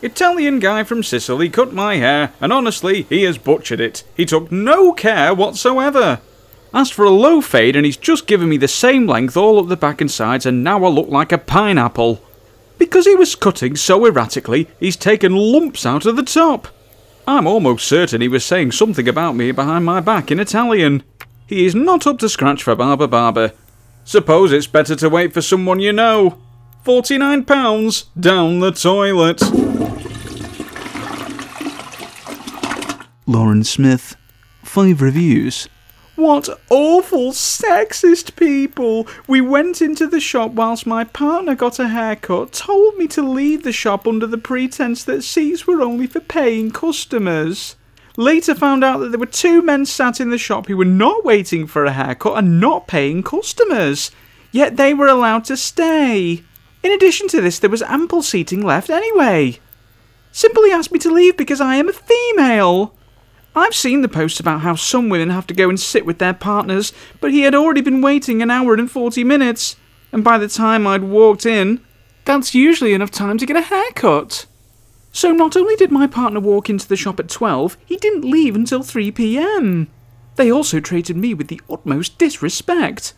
Italian 0.02 0.58
guy 0.58 0.84
from 0.84 1.02
Sicily 1.02 1.48
cut 1.48 1.72
my 1.72 1.96
hair, 1.96 2.34
and 2.42 2.52
honestly, 2.52 3.04
he 3.04 3.22
has 3.22 3.38
butchered 3.38 3.80
it. 3.80 4.04
He 4.14 4.26
took 4.26 4.52
no 4.52 4.92
care 4.92 5.32
whatsoever. 5.32 6.20
Asked 6.75 6.92
for 6.92 7.06
a 7.06 7.10
low 7.10 7.40
fade, 7.40 7.75
and 7.75 7.87
he's 7.87 7.96
just 7.96 8.26
given 8.26 8.50
me 8.50 8.58
the 8.58 8.68
same 8.68 9.06
length 9.06 9.34
all 9.34 9.58
up 9.58 9.68
the 9.68 9.78
back 9.78 10.02
and 10.02 10.10
sides, 10.10 10.44
and 10.44 10.62
now 10.62 10.84
I 10.84 10.88
look 10.90 11.08
like 11.08 11.32
a 11.32 11.38
pineapple. 11.38 12.22
Because 12.76 13.06
he 13.06 13.14
was 13.14 13.34
cutting 13.34 13.76
so 13.76 14.04
erratically, 14.04 14.68
he's 14.78 14.94
taken 14.94 15.34
lumps 15.34 15.87
out 15.87 16.04
of 16.04 16.16
the 16.16 16.22
top. 16.22 16.68
I'm 17.28 17.47
almost 17.47 17.87
certain 17.87 18.23
he 18.23 18.28
was 18.28 18.42
saying 18.42 18.73
something 18.73 19.06
about 19.06 19.37
me 19.37 19.52
behind 19.52 19.85
my 19.85 20.00
back 20.00 20.30
in 20.30 20.40
Italian. 20.40 21.02
He 21.47 21.66
is 21.66 21.75
not 21.75 22.06
up 22.06 22.18
to 22.20 22.28
scratch 22.30 22.62
for 22.62 22.75
Barber 22.75 23.06
Barber. 23.06 23.52
Suppose 24.02 24.50
it's 24.50 24.66
better 24.66 24.97
to 24.97 25.11
wait 25.11 25.35
for 25.35 25.42
someone 25.42 25.78
you 25.78 25.92
know. 25.92 26.38
£49 26.87 28.06
down 28.18 28.61
the 28.61 28.73
toilet. 28.73 29.42
Lauren 33.26 33.62
Smith, 33.62 34.16
five 34.62 35.02
reviews. 35.02 35.68
What 36.18 36.48
awful 36.68 37.30
sexist 37.30 38.34
people! 38.34 39.06
We 39.28 39.40
went 39.40 39.80
into 39.80 40.08
the 40.08 40.18
shop 40.18 40.50
whilst 40.50 40.84
my 40.84 41.04
partner 41.04 41.54
got 41.54 41.78
a 41.78 41.87
haircut, 41.87 42.50
told 42.50 42.96
me 42.96 43.06
to 43.06 43.22
leave 43.22 43.62
the 43.62 43.70
shop 43.70 44.04
under 44.04 44.26
the 44.26 44.37
pretense 44.37 45.04
that 45.04 45.22
seats 45.22 45.64
were 45.64 45.80
only 45.80 46.08
for 46.08 46.18
paying 46.18 46.72
customers. 46.72 47.76
Later 48.16 48.56
found 48.56 48.82
out 48.82 48.98
that 48.98 49.10
there 49.10 49.20
were 49.20 49.26
two 49.26 49.62
men 49.62 49.87
sat 49.87 50.20
in 50.20 50.30
the 50.30 50.38
shop 50.38 50.66
who 50.66 50.76
were 50.76 50.84
not 50.84 51.25
waiting 51.25 51.68
for 51.68 51.84
a 51.84 51.92
haircut 51.92 52.38
and 52.38 52.58
not 52.58 52.88
paying 52.88 53.22
customers. 53.22 54.10
Yet 54.50 54.76
they 54.76 54.94
were 54.94 55.06
allowed 55.06 55.44
to 55.44 55.56
stay. 55.56 56.42
In 56.82 56.90
addition 56.90 57.28
to 57.28 57.40
this, 57.40 57.60
there 57.60 57.70
was 57.70 57.82
ample 57.82 58.25
seating 58.25 58.62
left 58.62 58.90
anyway. 58.90 59.60
Simply 60.32 60.72
asked 60.72 60.90
me 60.90 60.98
to 60.98 61.12
leave 61.12 61.37
because 61.37 61.60
I 61.60 61.76
am 61.76 61.88
a 61.88 61.92
female. 61.92 62.97
I've 63.54 63.74
seen 63.74 64.02
the 64.02 64.08
posts 64.08 64.40
about 64.40 64.60
how 64.60 64.74
some 64.74 65.08
women 65.08 65.30
have 65.30 65.46
to 65.48 65.54
go 65.54 65.68
and 65.68 65.78
sit 65.78 66.06
with 66.06 66.18
their 66.18 66.34
partners, 66.34 66.92
but 67.20 67.32
he 67.32 67.40
had 67.40 67.54
already 67.54 67.80
been 67.80 68.00
waiting 68.00 68.42
an 68.42 68.50
hour 68.50 68.74
and 68.74 68.90
40 68.90 69.24
minutes, 69.24 69.76
and 70.12 70.22
by 70.22 70.38
the 70.38 70.48
time 70.48 70.86
I'd 70.86 71.02
walked 71.02 71.44
in, 71.44 71.80
that's 72.24 72.54
usually 72.54 72.92
enough 72.92 73.10
time 73.10 73.38
to 73.38 73.46
get 73.46 73.56
a 73.56 73.62
haircut. 73.62 74.46
So 75.12 75.32
not 75.32 75.56
only 75.56 75.74
did 75.76 75.90
my 75.90 76.06
partner 76.06 76.40
walk 76.40 76.70
into 76.70 76.86
the 76.86 76.96
shop 76.96 77.18
at 77.18 77.28
12, 77.28 77.76
he 77.86 77.96
didn't 77.96 78.30
leave 78.30 78.54
until 78.54 78.82
3 78.82 79.10
pm. 79.10 79.88
They 80.36 80.52
also 80.52 80.78
treated 80.78 81.16
me 81.16 81.34
with 81.34 81.48
the 81.48 81.60
utmost 81.68 82.18
disrespect. 82.18 83.14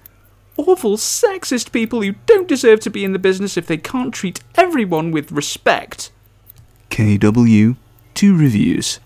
Awful 0.57 0.97
sexist 0.97 1.73
people 1.73 2.03
who 2.03 2.15
don't 2.27 2.49
deserve 2.49 2.81
to 2.81 2.91
be 2.91 3.05
in 3.05 3.13
the 3.13 3.19
business 3.19 3.57
if 3.57 3.67
they 3.67 3.77
can't 3.77 4.15
treat 4.15 4.41
everyone 4.55 5.11
with 5.11 5.33
respect. 5.33 6.11
KW, 6.91 7.77
two 8.15 8.37
reviews. 8.37 9.01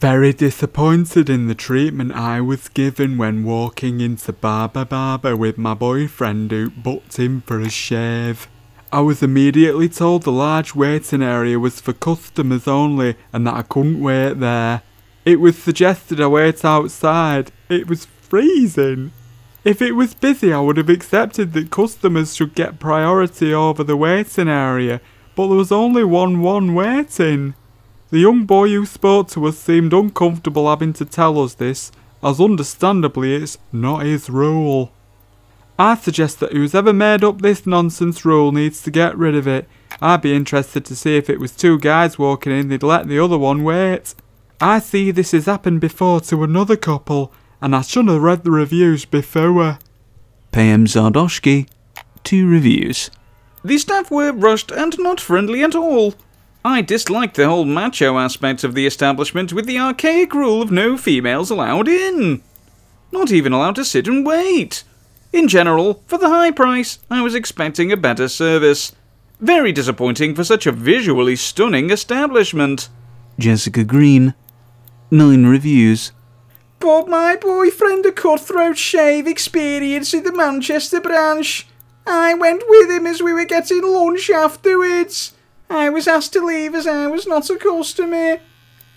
Very 0.00 0.34
disappointed 0.34 1.30
in 1.30 1.46
the 1.46 1.54
treatment 1.54 2.12
I 2.12 2.42
was 2.42 2.68
given 2.68 3.16
when 3.16 3.44
walking 3.44 4.02
into 4.02 4.30
Barber 4.30 4.84
Barber 4.84 5.34
with 5.34 5.56
my 5.56 5.72
boyfriend 5.72 6.50
who 6.50 6.68
booked 6.68 7.18
in 7.18 7.40
for 7.40 7.58
a 7.60 7.70
shave. 7.70 8.46
I 8.92 9.00
was 9.00 9.22
immediately 9.22 9.88
told 9.88 10.24
the 10.24 10.32
large 10.32 10.74
waiting 10.74 11.22
area 11.22 11.58
was 11.58 11.80
for 11.80 11.94
customers 11.94 12.68
only 12.68 13.16
and 13.32 13.46
that 13.46 13.54
I 13.54 13.62
couldn't 13.62 14.02
wait 14.02 14.34
there. 14.34 14.82
It 15.24 15.40
was 15.40 15.56
suggested 15.56 16.20
I 16.20 16.26
wait 16.26 16.62
outside. 16.62 17.50
It 17.70 17.88
was 17.88 18.04
freezing. 18.04 19.12
If 19.64 19.80
it 19.80 19.92
was 19.92 20.12
busy, 20.12 20.52
I 20.52 20.60
would 20.60 20.76
have 20.76 20.90
accepted 20.90 21.54
that 21.54 21.70
customers 21.70 22.36
should 22.36 22.54
get 22.54 22.78
priority 22.78 23.54
over 23.54 23.82
the 23.82 23.96
waiting 23.96 24.48
area, 24.48 25.00
but 25.34 25.48
there 25.48 25.56
was 25.56 25.72
only 25.72 26.04
one 26.04 26.42
one 26.42 26.74
waiting. 26.74 27.54
The 28.10 28.20
young 28.20 28.44
boy 28.44 28.68
who 28.68 28.86
spoke 28.86 29.28
to 29.30 29.46
us 29.46 29.58
seemed 29.58 29.92
uncomfortable 29.92 30.68
having 30.68 30.92
to 30.94 31.04
tell 31.04 31.40
us 31.42 31.54
this, 31.54 31.90
as 32.22 32.40
understandably 32.40 33.34
it's 33.34 33.58
not 33.72 34.04
his 34.04 34.30
rule. 34.30 34.92
I 35.78 35.96
suggest 35.96 36.40
that 36.40 36.52
who's 36.52 36.74
ever 36.74 36.92
made 36.92 37.24
up 37.24 37.42
this 37.42 37.66
nonsense 37.66 38.24
rule 38.24 38.52
needs 38.52 38.80
to 38.82 38.90
get 38.90 39.18
rid 39.18 39.34
of 39.34 39.48
it. 39.48 39.68
I'd 40.00 40.22
be 40.22 40.34
interested 40.34 40.84
to 40.84 40.96
see 40.96 41.16
if 41.16 41.28
it 41.28 41.40
was 41.40 41.50
two 41.50 41.78
guys 41.78 42.18
walking 42.18 42.52
in, 42.52 42.68
they'd 42.68 42.82
let 42.82 43.08
the 43.08 43.18
other 43.18 43.36
one 43.36 43.64
wait. 43.64 44.14
I 44.60 44.78
see 44.78 45.10
this 45.10 45.32
has 45.32 45.46
happened 45.46 45.80
before 45.80 46.20
to 46.20 46.44
another 46.44 46.76
couple, 46.76 47.32
and 47.60 47.74
I 47.74 47.82
should 47.82 48.08
have 48.08 48.22
read 48.22 48.44
the 48.44 48.50
reviews 48.52 49.04
before. 49.04 49.78
PM 50.52 50.86
Zardoshki, 50.86 51.68
two 52.22 52.48
reviews. 52.48 53.10
The 53.64 53.78
staff 53.78 54.10
were 54.10 54.32
rushed 54.32 54.70
and 54.70 54.96
not 54.98 55.20
friendly 55.20 55.62
at 55.62 55.74
all. 55.74 56.14
I 56.66 56.80
disliked 56.80 57.36
the 57.36 57.46
whole 57.46 57.64
macho 57.64 58.18
aspect 58.18 58.64
of 58.64 58.74
the 58.74 58.86
establishment 58.86 59.52
with 59.52 59.66
the 59.66 59.78
archaic 59.78 60.34
rule 60.34 60.60
of 60.60 60.72
no 60.72 60.96
females 60.96 61.48
allowed 61.48 61.86
in. 61.86 62.42
Not 63.12 63.30
even 63.30 63.52
allowed 63.52 63.76
to 63.76 63.84
sit 63.84 64.08
and 64.08 64.26
wait. 64.26 64.82
In 65.32 65.46
general, 65.46 66.02
for 66.08 66.18
the 66.18 66.28
high 66.28 66.50
price, 66.50 66.98
I 67.08 67.22
was 67.22 67.36
expecting 67.36 67.92
a 67.92 67.96
better 67.96 68.26
service. 68.26 68.90
Very 69.38 69.70
disappointing 69.70 70.34
for 70.34 70.42
such 70.42 70.66
a 70.66 70.72
visually 70.72 71.36
stunning 71.36 71.90
establishment. 71.90 72.88
Jessica 73.38 73.84
Green, 73.84 74.34
nine 75.08 75.46
reviews. 75.46 76.10
But 76.80 77.06
my 77.06 77.36
boyfriend 77.36 78.06
a 78.06 78.12
cutthroat 78.12 78.76
shave 78.76 79.28
experience 79.28 80.12
in 80.12 80.24
the 80.24 80.32
Manchester 80.32 81.00
branch. 81.00 81.68
I 82.08 82.34
went 82.34 82.64
with 82.66 82.90
him 82.90 83.06
as 83.06 83.22
we 83.22 83.32
were 83.32 83.44
getting 83.44 83.84
lunch 83.84 84.30
afterwards. 84.30 85.35
I 85.68 85.88
was 85.88 86.06
asked 86.06 86.32
to 86.34 86.44
leave 86.44 86.74
as 86.74 86.86
I 86.86 87.06
was 87.06 87.26
not 87.26 87.50
a 87.50 87.56
customer. 87.56 88.40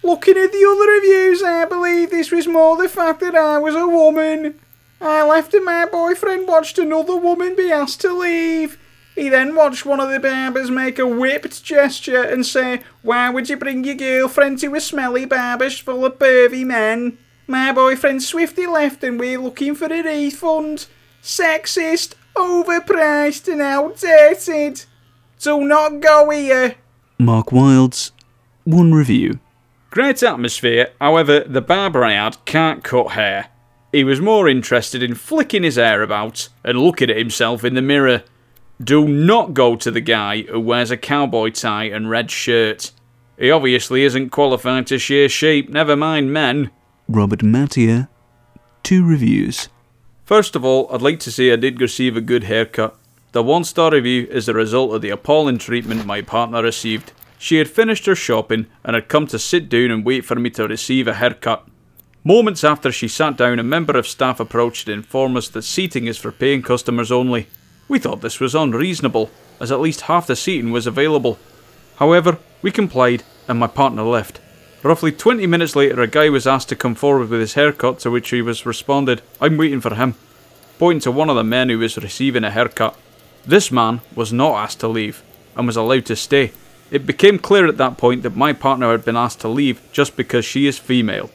Looking 0.04 0.38
at 0.38 0.52
the 0.52 0.66
other 0.66 0.92
reviews, 0.92 1.44
I 1.44 1.66
believe 1.66 2.10
this 2.10 2.32
was 2.32 2.48
more 2.48 2.78
the 2.78 2.88
fact 2.88 3.20
that 3.20 3.36
I 3.36 3.58
was 3.58 3.76
a 3.76 3.88
woman. 3.88 4.60
I 5.02 5.26
left 5.26 5.54
and 5.54 5.66
my 5.66 5.86
boyfriend 5.86 6.48
watched 6.48 6.78
another 6.78 7.16
woman 7.16 7.56
be 7.56 7.72
asked 7.72 8.02
to 8.02 8.14
leave. 8.14 8.78
He 9.16 9.30
then 9.30 9.56
watched 9.56 9.86
one 9.86 10.00
of 10.00 10.10
the 10.10 10.20
barbers 10.20 10.72
make 10.72 11.00
a 11.00 11.08
whipped 11.08 11.64
gesture 11.64 12.24
and 12.24 12.46
say, 12.46 12.82
Why 13.02 13.30
would 13.30 13.50
you 13.50 13.58
bring 13.58 13.84
your 13.84 13.96
girlfriend 13.96 14.60
to 14.60 14.76
a 14.76 14.80
smelly 14.80 15.26
barber 15.26 15.70
full 15.70 16.06
of 16.06 16.20
pervy 16.20 16.66
men? 16.66 17.18
My 17.48 17.72
boyfriend 17.74 18.24
swiftly 18.24 18.68
left 18.68 19.04
and 19.04 19.20
we're 19.20 19.40
looking 19.40 19.76
for 19.76 19.86
a 19.86 20.02
refund. 20.02 20.88
Sexist, 21.22 22.14
overpriced 22.36 23.52
and 23.52 23.62
outdated. 23.62 24.86
Do 25.42 25.62
not 25.62 26.02
go 26.02 26.30
here. 26.32 26.76
Mark 27.18 27.54
Wilds, 27.54 28.12
one 28.66 28.94
review. 28.94 29.40
Great 29.90 30.22
atmosphere, 30.22 30.92
however, 31.00 31.40
the 31.40 31.62
barber 31.62 32.04
I 32.04 32.12
had 32.14 32.44
can't 32.44 32.84
cut 32.84 33.12
hair. 33.12 33.48
He 33.94 34.04
was 34.04 34.20
more 34.20 34.50
interested 34.50 35.02
in 35.02 35.16
flicking 35.16 35.64
his 35.64 35.78
hair 35.78 36.04
about 36.04 36.50
and 36.64 36.78
looking 36.78 37.10
at 37.10 37.18
himself 37.18 37.64
in 37.64 37.74
the 37.74 37.82
mirror. 37.82 38.24
Do 38.84 39.08
not 39.08 39.54
go 39.54 39.78
to 39.78 39.90
the 39.90 40.02
guy 40.02 40.42
who 40.42 40.60
wears 40.60 40.92
a 40.92 40.98
cowboy 40.98 41.52
tie 41.52 41.86
and 41.86 42.10
red 42.10 42.30
shirt. 42.30 42.92
He 43.38 43.50
obviously 43.50 44.04
isn't 44.04 44.32
qualified 44.32 44.88
to 44.88 45.00
shear 45.00 45.30
sheep, 45.30 45.70
never 45.70 45.96
mind 45.96 46.34
men. 46.34 46.70
Robert 47.08 47.44
Mattia, 47.44 48.10
two 48.84 49.08
reviews. 49.08 49.70
First 50.26 50.58
of 50.58 50.66
all, 50.66 50.94
I'd 50.94 51.02
like 51.02 51.20
to 51.22 51.32
say 51.32 51.52
I 51.54 51.56
did 51.56 51.80
receive 51.80 52.18
a 52.18 52.22
good 52.22 52.44
haircut. 52.44 52.99
The 53.32 53.44
one 53.44 53.64
star 53.64 53.92
review 53.92 54.28
is 54.32 54.48
the 54.48 54.56
result 54.56 54.92
of 54.92 55.04
the 55.04 55.12
appalling 55.12 55.60
treatment 55.60 56.04
my 56.04 56.22
partner 56.22 56.64
received. 56.64 57.14
She 57.38 57.58
had 57.58 57.70
finished 57.70 58.08
her 58.08 58.16
shopping 58.16 58.66
and 58.84 58.96
had 58.96 59.08
come 59.08 59.28
to 59.28 59.38
sit 59.38 59.70
down 59.70 59.92
and 59.92 60.04
wait 60.04 60.26
for 60.26 60.34
me 60.34 60.50
to 60.52 60.68
receive 60.68 61.08
a 61.08 61.14
haircut. 61.14 61.68
Moments 62.24 62.64
after 62.64 62.92
she 62.92 63.08
sat 63.08 63.38
down, 63.38 63.60
a 63.60 63.64
member 63.64 63.96
of 63.96 64.08
staff 64.08 64.40
approached 64.40 64.88
to 64.88 64.94
inform 64.94 65.38
us 65.38 65.48
that 65.50 65.62
seating 65.62 66.08
is 66.08 66.18
for 66.18 66.32
paying 66.32 66.64
customers 66.64 67.12
only. 67.12 67.48
We 67.88 68.00
thought 68.00 68.22
this 68.22 68.40
was 68.40 68.56
unreasonable, 68.56 69.30
as 69.60 69.72
at 69.72 69.80
least 69.80 70.02
half 70.02 70.26
the 70.26 70.36
seating 70.36 70.72
was 70.72 70.88
available. 70.88 71.38
However, 71.98 72.40
we 72.64 72.72
complied 72.72 73.24
and 73.48 73.60
my 73.60 73.68
partner 73.68 74.02
left. 74.02 74.40
Roughly 74.82 75.12
20 75.12 75.46
minutes 75.46 75.76
later, 75.76 76.02
a 76.02 76.08
guy 76.08 76.30
was 76.30 76.48
asked 76.48 76.70
to 76.70 76.76
come 76.76 76.96
forward 76.96 77.30
with 77.30 77.42
his 77.42 77.54
haircut, 77.54 78.00
to 78.00 78.10
which 78.10 78.32
he 78.32 78.42
was 78.42 78.66
responded, 78.66 79.22
I'm 79.40 79.56
waiting 79.56 79.82
for 79.82 79.94
him, 79.94 80.16
pointing 80.80 81.02
to 81.02 81.12
one 81.12 81.30
of 81.30 81.36
the 81.36 81.44
men 81.44 81.70
who 81.70 81.78
was 81.78 81.96
receiving 81.96 82.44
a 82.44 82.50
haircut. 82.50 82.98
This 83.46 83.72
man 83.72 84.02
was 84.16 84.34
not 84.34 84.56
asked 84.56 84.80
to 84.82 84.88
leave 84.88 85.24
and 85.56 85.68
was 85.68 85.78
allowed 85.78 86.06
to 86.08 86.16
stay. 86.16 86.52
It 86.92 87.06
became 87.06 87.38
clear 87.38 87.68
at 87.68 87.78
that 87.78 87.98
point 87.98 88.24
that 88.24 88.36
my 88.36 88.54
partner 88.54 88.92
had 88.92 89.06
been 89.06 89.16
asked 89.16 89.42
to 89.42 89.48
leave 89.48 89.82
just 89.92 90.16
because 90.16 90.46
she 90.46 90.68
is 90.68 90.80
female. 90.80 91.30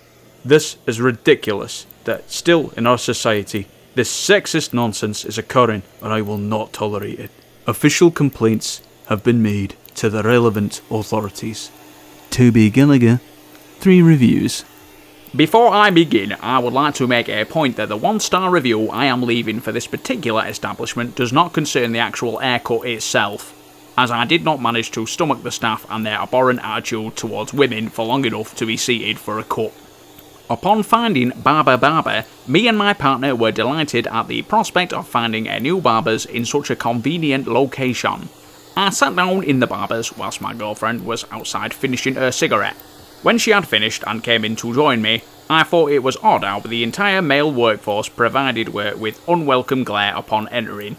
This 0.44 0.76
is 0.86 1.00
ridiculous 1.00 1.86
that 2.04 2.30
still 2.30 2.70
in 2.76 2.86
our 2.86 2.98
society 2.98 3.66
this 3.94 4.10
sexist 4.10 4.74
nonsense 4.74 5.24
is 5.24 5.38
occurring 5.38 5.84
and 6.02 6.12
I 6.12 6.20
will 6.20 6.38
not 6.38 6.72
tolerate 6.72 7.20
it. 7.20 7.30
Official 7.66 8.10
complaints 8.10 8.82
have 9.06 9.22
been 9.22 9.42
made 9.42 9.76
to 9.94 10.10
the 10.10 10.22
relevant 10.22 10.80
authorities. 10.90 11.70
Toby 12.30 12.70
Gallagher, 12.70 13.20
three 13.78 14.02
reviews. 14.02 14.64
Before 15.36 15.74
I 15.74 15.90
begin, 15.90 16.36
I 16.40 16.60
would 16.60 16.72
like 16.72 16.94
to 16.94 17.08
make 17.08 17.28
a 17.28 17.44
point 17.44 17.74
that 17.74 17.88
the 17.88 17.96
one 17.96 18.20
star 18.20 18.52
review 18.52 18.88
I 18.88 19.06
am 19.06 19.22
leaving 19.22 19.58
for 19.58 19.72
this 19.72 19.88
particular 19.88 20.46
establishment 20.46 21.16
does 21.16 21.32
not 21.32 21.52
concern 21.52 21.90
the 21.90 21.98
actual 21.98 22.38
haircut 22.38 22.86
itself, 22.86 23.52
as 23.98 24.12
I 24.12 24.26
did 24.26 24.44
not 24.44 24.62
manage 24.62 24.92
to 24.92 25.06
stomach 25.06 25.42
the 25.42 25.50
staff 25.50 25.86
and 25.90 26.06
their 26.06 26.20
abhorrent 26.20 26.60
attitude 26.62 27.16
towards 27.16 27.52
women 27.52 27.88
for 27.88 28.04
long 28.04 28.24
enough 28.24 28.54
to 28.54 28.64
be 28.64 28.76
seated 28.76 29.18
for 29.18 29.40
a 29.40 29.42
cut. 29.42 29.72
Upon 30.48 30.84
finding 30.84 31.30
Barber 31.30 31.78
Barber, 31.78 32.26
me 32.46 32.68
and 32.68 32.78
my 32.78 32.92
partner 32.92 33.34
were 33.34 33.50
delighted 33.50 34.06
at 34.06 34.28
the 34.28 34.42
prospect 34.42 34.92
of 34.92 35.08
finding 35.08 35.48
a 35.48 35.58
new 35.58 35.80
barber's 35.80 36.26
in 36.26 36.44
such 36.44 36.70
a 36.70 36.76
convenient 36.76 37.48
location. 37.48 38.28
I 38.76 38.90
sat 38.90 39.16
down 39.16 39.42
in 39.42 39.58
the 39.58 39.66
barber's 39.66 40.16
whilst 40.16 40.40
my 40.40 40.54
girlfriend 40.54 41.04
was 41.04 41.26
outside 41.32 41.74
finishing 41.74 42.14
her 42.14 42.30
cigarette. 42.30 42.76
When 43.24 43.38
she 43.38 43.52
had 43.52 43.66
finished 43.66 44.04
and 44.06 44.22
came 44.22 44.44
in 44.44 44.54
to 44.56 44.74
join 44.74 45.00
me, 45.00 45.22
I 45.48 45.62
thought 45.62 45.90
it 45.90 46.02
was 46.02 46.18
odd 46.22 46.44
how 46.44 46.60
the 46.60 46.82
entire 46.82 47.22
male 47.22 47.50
workforce 47.50 48.06
provided 48.06 48.68
her 48.74 48.94
with 48.96 49.26
unwelcome 49.26 49.82
glare 49.82 50.14
upon 50.14 50.46
entering. 50.48 50.98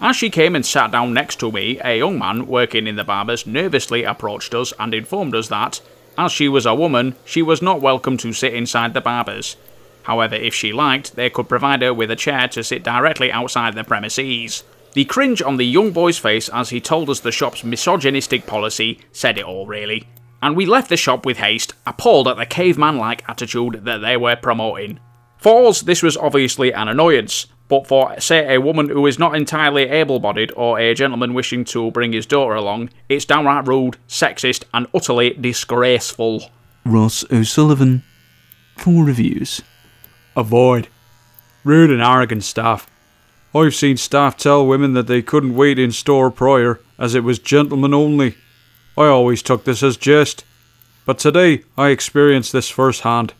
As 0.00 0.16
she 0.16 0.30
came 0.30 0.56
and 0.56 0.64
sat 0.64 0.92
down 0.92 1.12
next 1.12 1.38
to 1.40 1.52
me, 1.52 1.78
a 1.84 1.98
young 1.98 2.18
man 2.18 2.46
working 2.46 2.86
in 2.86 2.96
the 2.96 3.04
barber's 3.04 3.46
nervously 3.46 4.02
approached 4.02 4.54
us 4.54 4.72
and 4.78 4.94
informed 4.94 5.34
us 5.34 5.48
that, 5.48 5.82
as 6.16 6.32
she 6.32 6.48
was 6.48 6.64
a 6.64 6.74
woman, 6.74 7.16
she 7.26 7.42
was 7.42 7.60
not 7.60 7.82
welcome 7.82 8.16
to 8.16 8.32
sit 8.32 8.54
inside 8.54 8.94
the 8.94 9.02
barber's. 9.02 9.56
However, 10.04 10.36
if 10.36 10.54
she 10.54 10.72
liked, 10.72 11.16
they 11.16 11.28
could 11.28 11.50
provide 11.50 11.82
her 11.82 11.92
with 11.92 12.10
a 12.10 12.16
chair 12.16 12.48
to 12.48 12.64
sit 12.64 12.82
directly 12.82 13.30
outside 13.30 13.74
the 13.74 13.84
premises. 13.84 14.64
The 14.94 15.04
cringe 15.04 15.42
on 15.42 15.58
the 15.58 15.66
young 15.66 15.90
boy's 15.90 16.16
face 16.16 16.48
as 16.48 16.70
he 16.70 16.80
told 16.80 17.10
us 17.10 17.20
the 17.20 17.30
shop's 17.30 17.62
misogynistic 17.62 18.46
policy 18.46 19.00
said 19.12 19.36
it 19.36 19.44
all, 19.44 19.66
really. 19.66 20.06
And 20.40 20.56
we 20.56 20.66
left 20.66 20.88
the 20.88 20.96
shop 20.96 21.26
with 21.26 21.38
haste, 21.38 21.74
appalled 21.86 22.28
at 22.28 22.36
the 22.36 22.46
caveman 22.46 22.96
like 22.96 23.28
attitude 23.28 23.84
that 23.84 23.98
they 23.98 24.16
were 24.16 24.36
promoting. 24.36 25.00
For 25.38 25.66
us, 25.66 25.80
this 25.82 26.02
was 26.02 26.16
obviously 26.16 26.72
an 26.72 26.88
annoyance, 26.88 27.46
but 27.68 27.86
for, 27.86 28.18
say, 28.18 28.54
a 28.54 28.60
woman 28.60 28.88
who 28.88 29.06
is 29.06 29.18
not 29.18 29.34
entirely 29.34 29.82
able 29.82 30.20
bodied 30.20 30.52
or 30.56 30.78
a 30.78 30.94
gentleman 30.94 31.34
wishing 31.34 31.64
to 31.66 31.90
bring 31.90 32.12
his 32.12 32.26
daughter 32.26 32.54
along, 32.54 32.90
it's 33.08 33.24
downright 33.24 33.66
rude, 33.66 33.98
sexist, 34.08 34.64
and 34.72 34.86
utterly 34.94 35.30
disgraceful. 35.30 36.44
Ross 36.84 37.24
O'Sullivan, 37.30 38.02
four 38.76 39.04
reviews. 39.04 39.60
Avoid. 40.36 40.88
Rude 41.64 41.90
and 41.90 42.00
arrogant 42.00 42.44
staff. 42.44 42.88
I've 43.54 43.74
seen 43.74 43.96
staff 43.96 44.36
tell 44.36 44.66
women 44.66 44.94
that 44.94 45.06
they 45.06 45.20
couldn't 45.20 45.54
wait 45.54 45.78
in 45.78 45.92
store 45.92 46.30
prior, 46.30 46.80
as 46.98 47.14
it 47.14 47.24
was 47.24 47.38
gentlemen 47.38 47.92
only. 47.92 48.36
I 48.98 49.06
always 49.06 49.44
took 49.44 49.62
this 49.62 49.84
as 49.84 49.96
jest, 49.96 50.44
but 51.06 51.20
today 51.20 51.62
I 51.76 51.90
experienced 51.90 52.52
this 52.52 52.68
firsthand. 52.68 53.32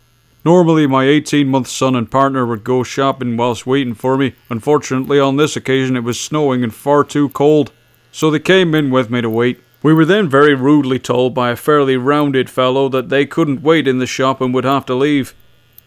Normally, 0.45 0.87
my 0.87 1.03
18 1.03 1.49
month 1.49 1.67
son 1.67 1.97
and 1.97 2.09
partner 2.09 2.45
would 2.45 2.63
go 2.63 2.81
shopping 2.81 3.35
whilst 3.35 3.67
waiting 3.67 3.93
for 3.93 4.17
me. 4.17 4.35
Unfortunately, 4.49 5.19
on 5.19 5.35
this 5.35 5.57
occasion, 5.57 5.97
it 5.97 6.05
was 6.05 6.17
snowing 6.17 6.63
and 6.63 6.73
far 6.73 7.03
too 7.03 7.27
cold, 7.27 7.73
so 8.09 8.31
they 8.31 8.39
came 8.39 8.73
in 8.73 8.89
with 8.89 9.09
me 9.09 9.19
to 9.19 9.29
wait. 9.29 9.59
We 9.83 9.93
were 9.93 10.05
then 10.05 10.29
very 10.29 10.55
rudely 10.55 10.97
told 10.97 11.35
by 11.35 11.49
a 11.49 11.57
fairly 11.57 11.97
rounded 11.97 12.49
fellow 12.49 12.87
that 12.87 13.09
they 13.09 13.25
couldn't 13.25 13.61
wait 13.61 13.85
in 13.85 13.99
the 13.99 14.07
shop 14.07 14.39
and 14.39 14.53
would 14.53 14.63
have 14.63 14.85
to 14.85 14.95
leave. 14.95 15.35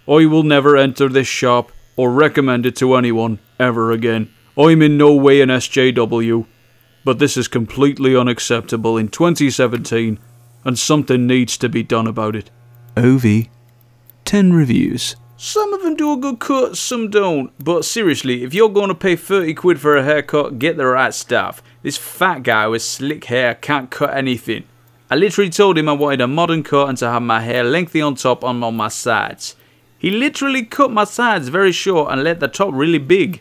I 0.06 0.26
will 0.26 0.42
never 0.42 0.76
enter 0.76 1.08
this 1.08 1.28
shop 1.28 1.72
or 1.96 2.12
recommend 2.12 2.66
it 2.66 2.76
to 2.76 2.94
anyone 2.94 3.38
ever 3.58 3.90
again. 3.90 4.30
I'm 4.54 4.82
in 4.82 4.98
no 4.98 5.14
way 5.14 5.40
an 5.40 5.48
SJW, 5.48 6.44
but 7.04 7.18
this 7.18 7.36
is 7.36 7.48
completely 7.48 8.16
unacceptable 8.16 8.96
in 8.96 9.08
2017 9.08 10.18
and 10.64 10.78
something 10.78 11.26
needs 11.26 11.56
to 11.58 11.68
be 11.68 11.82
done 11.82 12.06
about 12.06 12.36
it. 12.36 12.50
OV, 12.96 13.48
10 14.24 14.52
reviews. 14.52 15.16
Some 15.36 15.72
of 15.74 15.82
them 15.82 15.96
do 15.96 16.12
a 16.12 16.16
good 16.16 16.38
cut, 16.38 16.76
some 16.76 17.10
don't. 17.10 17.52
But 17.58 17.84
seriously, 17.84 18.44
if 18.44 18.54
you're 18.54 18.68
going 18.68 18.88
to 18.88 18.94
pay 18.94 19.16
30 19.16 19.54
quid 19.54 19.80
for 19.80 19.96
a 19.96 20.04
haircut, 20.04 20.60
get 20.60 20.76
the 20.76 20.86
right 20.86 21.12
stuff. 21.12 21.62
This 21.82 21.96
fat 21.96 22.44
guy 22.44 22.68
with 22.68 22.82
slick 22.82 23.24
hair 23.24 23.56
can't 23.56 23.90
cut 23.90 24.16
anything. 24.16 24.64
I 25.10 25.16
literally 25.16 25.50
told 25.50 25.76
him 25.76 25.88
I 25.88 25.92
wanted 25.92 26.20
a 26.20 26.28
modern 26.28 26.62
cut 26.62 26.88
and 26.88 26.98
to 26.98 27.10
have 27.10 27.22
my 27.22 27.40
hair 27.40 27.64
lengthy 27.64 28.00
on 28.00 28.14
top 28.14 28.44
and 28.44 28.62
on 28.62 28.76
my 28.76 28.88
sides. 28.88 29.56
He 29.98 30.10
literally 30.10 30.64
cut 30.64 30.92
my 30.92 31.04
sides 31.04 31.48
very 31.48 31.72
short 31.72 32.12
and 32.12 32.22
let 32.22 32.40
the 32.40 32.48
top 32.48 32.70
really 32.72 32.98
big, 32.98 33.40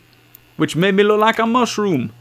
which 0.56 0.76
made 0.76 0.94
me 0.94 1.02
look 1.02 1.20
like 1.20 1.38
a 1.38 1.46
mushroom. 1.46 2.12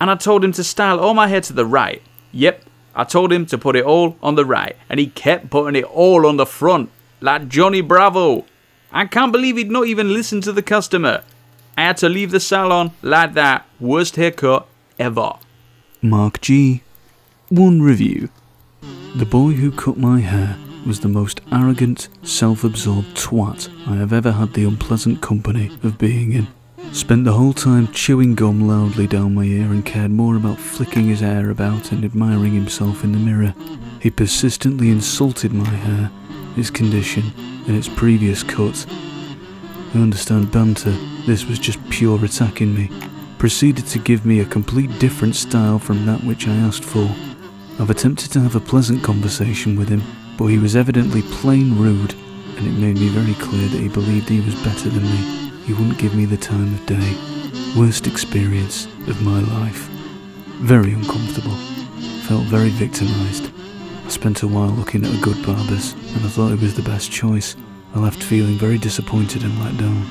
And 0.00 0.10
I 0.10 0.14
told 0.14 0.44
him 0.44 0.52
to 0.52 0.64
style 0.64 1.00
all 1.00 1.14
my 1.14 1.28
hair 1.28 1.40
to 1.42 1.52
the 1.52 1.66
right. 1.66 2.02
Yep, 2.32 2.64
I 2.94 3.04
told 3.04 3.32
him 3.32 3.46
to 3.46 3.58
put 3.58 3.76
it 3.76 3.84
all 3.84 4.16
on 4.22 4.34
the 4.34 4.44
right, 4.44 4.76
and 4.88 4.98
he 4.98 5.06
kept 5.06 5.50
putting 5.50 5.80
it 5.80 5.84
all 5.84 6.26
on 6.26 6.36
the 6.36 6.46
front, 6.46 6.90
like 7.20 7.48
Johnny 7.48 7.80
Bravo. 7.80 8.44
I 8.92 9.06
can't 9.06 9.32
believe 9.32 9.56
he'd 9.56 9.70
not 9.70 9.86
even 9.86 10.12
listen 10.12 10.40
to 10.42 10.52
the 10.52 10.62
customer. 10.62 11.22
I 11.76 11.82
had 11.82 11.96
to 11.98 12.08
leave 12.08 12.30
the 12.30 12.40
salon 12.40 12.92
like 13.02 13.34
that. 13.34 13.66
Worst 13.78 14.16
haircut 14.16 14.66
ever. 14.98 15.34
Mark 16.02 16.40
G. 16.40 16.82
One 17.50 17.82
review. 17.82 18.30
The 19.14 19.26
boy 19.26 19.52
who 19.52 19.70
cut 19.70 19.96
my 19.96 20.20
hair 20.20 20.56
was 20.86 21.00
the 21.00 21.08
most 21.08 21.40
arrogant, 21.52 22.08
self 22.22 22.64
absorbed 22.64 23.16
twat 23.16 23.68
I 23.86 23.96
have 23.96 24.12
ever 24.12 24.32
had 24.32 24.54
the 24.54 24.64
unpleasant 24.64 25.20
company 25.20 25.70
of 25.82 25.98
being 25.98 26.32
in. 26.32 26.48
Spent 26.92 27.24
the 27.24 27.32
whole 27.32 27.52
time 27.52 27.88
chewing 27.88 28.34
gum 28.34 28.66
loudly 28.66 29.06
down 29.06 29.34
my 29.34 29.44
ear 29.44 29.66
and 29.66 29.84
cared 29.84 30.10
more 30.10 30.36
about 30.36 30.58
flicking 30.58 31.04
his 31.04 31.20
hair 31.20 31.50
about 31.50 31.92
and 31.92 32.04
admiring 32.04 32.52
himself 32.52 33.04
in 33.04 33.12
the 33.12 33.18
mirror. 33.18 33.54
He 34.00 34.10
persistently 34.10 34.90
insulted 34.90 35.52
my 35.52 35.68
hair, 35.68 36.10
its 36.56 36.70
condition, 36.70 37.24
and 37.66 37.76
its 37.76 37.88
previous 37.88 38.42
cut. 38.42 38.86
I 39.94 39.98
understand 39.98 40.50
banter, 40.50 40.94
this 41.26 41.46
was 41.46 41.58
just 41.58 41.78
pure 41.88 42.22
attacking 42.24 42.74
me. 42.74 42.90
Proceeded 43.38 43.86
to 43.88 43.98
give 43.98 44.26
me 44.26 44.40
a 44.40 44.44
complete 44.44 44.98
different 44.98 45.36
style 45.36 45.78
from 45.78 46.04
that 46.06 46.24
which 46.24 46.48
I 46.48 46.54
asked 46.54 46.84
for. 46.84 47.08
I've 47.78 47.90
attempted 47.90 48.32
to 48.32 48.40
have 48.40 48.56
a 48.56 48.60
pleasant 48.60 49.04
conversation 49.04 49.76
with 49.76 49.88
him, 49.88 50.02
but 50.36 50.46
he 50.46 50.58
was 50.58 50.74
evidently 50.74 51.22
plain 51.22 51.78
rude, 51.78 52.14
and 52.56 52.66
it 52.66 52.80
made 52.80 52.96
me 52.96 53.08
very 53.08 53.34
clear 53.34 53.68
that 53.68 53.80
he 53.80 53.88
believed 53.88 54.28
he 54.28 54.40
was 54.40 54.54
better 54.62 54.88
than 54.88 55.04
me. 55.04 55.47
He 55.68 55.74
wouldn't 55.74 55.98
give 55.98 56.14
me 56.14 56.24
the 56.24 56.38
time 56.38 56.72
of 56.72 56.86
day. 56.86 57.14
Worst 57.76 58.06
experience 58.06 58.86
of 59.06 59.20
my 59.20 59.40
life. 59.40 59.86
Very 60.62 60.94
uncomfortable. 60.94 61.54
Felt 62.22 62.44
very 62.44 62.70
victimized. 62.70 63.50
I 64.06 64.08
spent 64.08 64.42
a 64.42 64.48
while 64.48 64.70
looking 64.70 65.04
at 65.04 65.12
a 65.12 65.20
good 65.20 65.44
barber's, 65.44 65.92
and 65.92 66.24
I 66.24 66.28
thought 66.30 66.52
it 66.52 66.62
was 66.62 66.74
the 66.74 66.80
best 66.80 67.12
choice. 67.12 67.54
I 67.94 67.98
left 67.98 68.22
feeling 68.22 68.56
very 68.56 68.78
disappointed 68.78 69.42
and 69.42 69.62
let 69.62 69.76
down. 69.76 70.06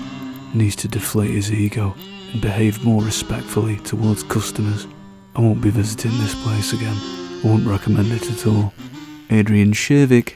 Needs 0.54 0.76
to 0.76 0.88
deflate 0.88 1.32
his 1.32 1.52
ego 1.52 1.96
and 2.34 2.40
behave 2.40 2.86
more 2.86 3.02
respectfully 3.02 3.78
towards 3.78 4.22
customers. 4.22 4.86
I 5.36 5.42
won't 5.42 5.62
be 5.62 5.72
visiting 5.72 6.16
this 6.20 6.36
place 6.44 6.72
again. 6.72 6.98
I 7.44 7.48
won't 7.48 7.66
recommend 7.66 8.12
it 8.12 8.30
at 8.30 8.46
all. 8.46 8.74
Adrian 9.32 9.72
Shervik, 9.72 10.36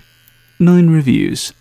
9 0.58 0.90
reviews. 0.90 1.54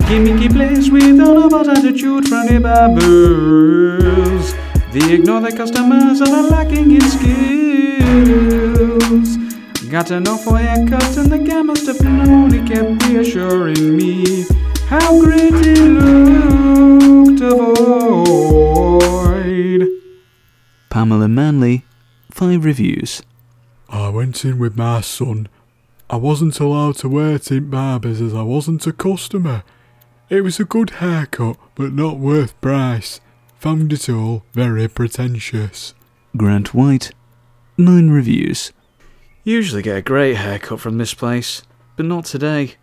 Gimmicky 0.00 0.48
place 0.52 0.90
with 0.90 1.18
all 1.20 1.38
of 1.38 1.46
about 1.46 1.68
attitude 1.68 2.28
from 2.28 2.46
the 2.46 2.60
barbers. 2.60 4.54
They 4.92 5.14
ignore 5.14 5.40
their 5.40 5.52
customers 5.52 6.20
and 6.20 6.30
are 6.30 6.42
lacking 6.42 6.90
in 6.90 7.00
skills. 7.00 7.38
Got 9.90 10.10
an 10.10 10.24
know 10.24 10.36
for 10.36 10.58
haircuts 10.58 11.16
and 11.16 11.32
the 11.32 11.38
guy 11.38 11.62
must 11.62 11.86
have 11.86 11.98
known 12.02 12.50
he 12.52 12.60
kept 12.68 13.06
reassuring 13.06 13.96
me 13.96 14.44
how 14.88 15.18
great 15.18 15.54
it 15.54 15.78
looked 15.78 17.40
avoid. 17.40 18.68
Pamela 20.90 21.28
Manley, 21.28 21.86
5 22.30 22.64
reviews. 22.66 23.22
I 23.88 24.10
went 24.10 24.44
in 24.44 24.58
with 24.58 24.76
my 24.76 25.00
son. 25.00 25.48
I 26.10 26.16
wasn't 26.16 26.60
allowed 26.60 26.96
to 26.96 27.08
wear 27.08 27.38
tint 27.38 27.70
barbers 27.70 28.20
as 28.20 28.34
I 28.34 28.42
wasn't 28.42 28.86
a 28.86 28.92
customer. 28.92 29.64
It 30.28 30.40
was 30.40 30.58
a 30.58 30.64
good 30.64 30.90
haircut, 30.90 31.56
but 31.76 31.92
not 31.92 32.18
worth 32.18 32.60
price. 32.60 33.20
Found 33.60 33.92
it 33.92 34.08
all 34.08 34.42
very 34.52 34.88
pretentious. 34.88 35.94
Grant 36.36 36.74
White, 36.74 37.12
9 37.78 38.10
reviews. 38.10 38.72
Usually 39.44 39.82
get 39.82 39.98
a 39.98 40.02
great 40.02 40.34
haircut 40.34 40.80
from 40.80 40.98
this 40.98 41.14
place, 41.14 41.62
but 41.96 42.06
not 42.06 42.24
today. 42.24 42.74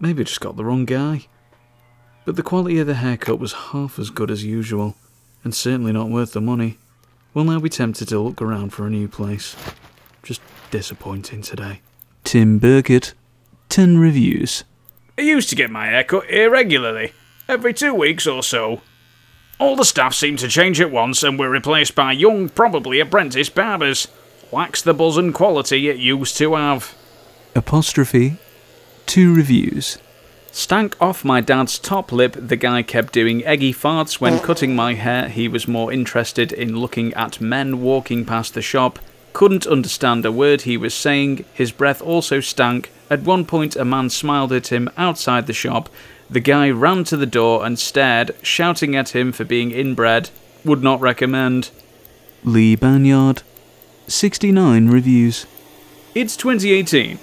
Maybe 0.00 0.22
I 0.22 0.24
just 0.24 0.40
got 0.40 0.56
the 0.56 0.64
wrong 0.64 0.84
guy. 0.84 1.28
But 2.24 2.34
the 2.34 2.42
quality 2.42 2.80
of 2.80 2.88
the 2.88 2.94
haircut 2.94 3.38
was 3.38 3.52
half 3.52 3.96
as 4.00 4.10
good 4.10 4.32
as 4.32 4.44
usual, 4.44 4.96
and 5.44 5.54
certainly 5.54 5.92
not 5.92 6.10
worth 6.10 6.32
the 6.32 6.40
money. 6.40 6.78
will 7.34 7.44
now 7.44 7.60
be 7.60 7.68
tempted 7.68 8.08
to 8.08 8.18
look 8.18 8.42
around 8.42 8.70
for 8.70 8.84
a 8.84 8.90
new 8.90 9.06
place. 9.06 9.54
Just 10.24 10.40
disappointing 10.72 11.42
today. 11.42 11.82
Tim 12.24 12.58
Burkett, 12.58 13.14
10 13.68 13.98
reviews. 13.98 14.64
I 15.16 15.22
used 15.22 15.48
to 15.50 15.56
get 15.56 15.70
my 15.70 15.86
hair 15.86 16.02
cut 16.02 16.26
here 16.26 16.50
regularly, 16.50 17.12
every 17.48 17.72
two 17.72 17.94
weeks 17.94 18.26
or 18.26 18.42
so. 18.42 18.80
All 19.60 19.76
the 19.76 19.84
staff 19.84 20.12
seemed 20.12 20.40
to 20.40 20.48
change 20.48 20.80
at 20.80 20.90
once 20.90 21.22
and 21.22 21.38
were 21.38 21.48
replaced 21.48 21.94
by 21.94 22.12
young, 22.12 22.48
probably 22.48 22.98
apprentice 22.98 23.48
barbers. 23.48 24.08
Lacks 24.50 24.82
the 24.82 24.92
buzz 24.92 25.16
and 25.16 25.32
quality 25.32 25.88
it 25.88 25.98
used 25.98 26.36
to 26.38 26.54
have. 26.56 26.96
Apostrophe, 27.54 28.38
2 29.06 29.32
reviews. 29.32 29.98
Stank 30.50 31.00
off 31.00 31.24
my 31.24 31.40
dad's 31.40 31.78
top 31.78 32.10
lip, 32.10 32.36
the 32.36 32.56
guy 32.56 32.82
kept 32.82 33.12
doing 33.12 33.44
eggy 33.44 33.72
farts 33.72 34.20
when 34.20 34.40
cutting 34.40 34.74
my 34.74 34.94
hair. 34.94 35.28
He 35.28 35.46
was 35.46 35.68
more 35.68 35.92
interested 35.92 36.52
in 36.52 36.76
looking 36.76 37.14
at 37.14 37.40
men 37.40 37.80
walking 37.80 38.24
past 38.24 38.54
the 38.54 38.62
shop. 38.62 38.98
Couldn't 39.32 39.66
understand 39.66 40.24
a 40.26 40.32
word 40.32 40.62
he 40.62 40.76
was 40.76 40.94
saying. 40.94 41.44
His 41.54 41.72
breath 41.72 42.02
also 42.02 42.40
stank. 42.40 42.90
At 43.14 43.22
one 43.22 43.44
point, 43.44 43.76
a 43.76 43.84
man 43.84 44.10
smiled 44.10 44.52
at 44.52 44.72
him 44.72 44.90
outside 44.96 45.46
the 45.46 45.52
shop. 45.52 45.88
The 46.28 46.40
guy 46.40 46.68
ran 46.70 47.04
to 47.04 47.16
the 47.16 47.26
door 47.26 47.64
and 47.64 47.78
stared, 47.78 48.34
shouting 48.42 48.96
at 48.96 49.14
him 49.14 49.30
for 49.30 49.44
being 49.44 49.70
inbred. 49.70 50.30
Would 50.64 50.82
not 50.82 51.00
recommend. 51.00 51.70
Lee 52.42 52.74
Banyard, 52.74 53.44
69 54.08 54.88
reviews. 54.88 55.46
It's 56.16 56.36
2018, 56.36 57.20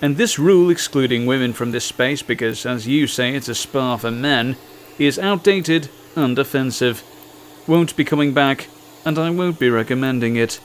and 0.00 0.16
this 0.16 0.38
rule 0.38 0.70
excluding 0.70 1.26
women 1.26 1.52
from 1.52 1.72
this 1.72 1.84
space 1.84 2.22
because, 2.22 2.64
as 2.64 2.88
you 2.88 3.06
say, 3.06 3.34
it's 3.34 3.50
a 3.50 3.54
spa 3.54 3.98
for 3.98 4.10
men, 4.10 4.56
is 4.98 5.18
outdated 5.18 5.90
and 6.14 6.38
offensive. 6.38 7.02
Won't 7.66 7.94
be 7.94 8.06
coming 8.06 8.32
back, 8.32 8.68
and 9.04 9.18
I 9.18 9.28
won't 9.28 9.58
be 9.58 9.68
recommending 9.68 10.36
it. 10.36 10.60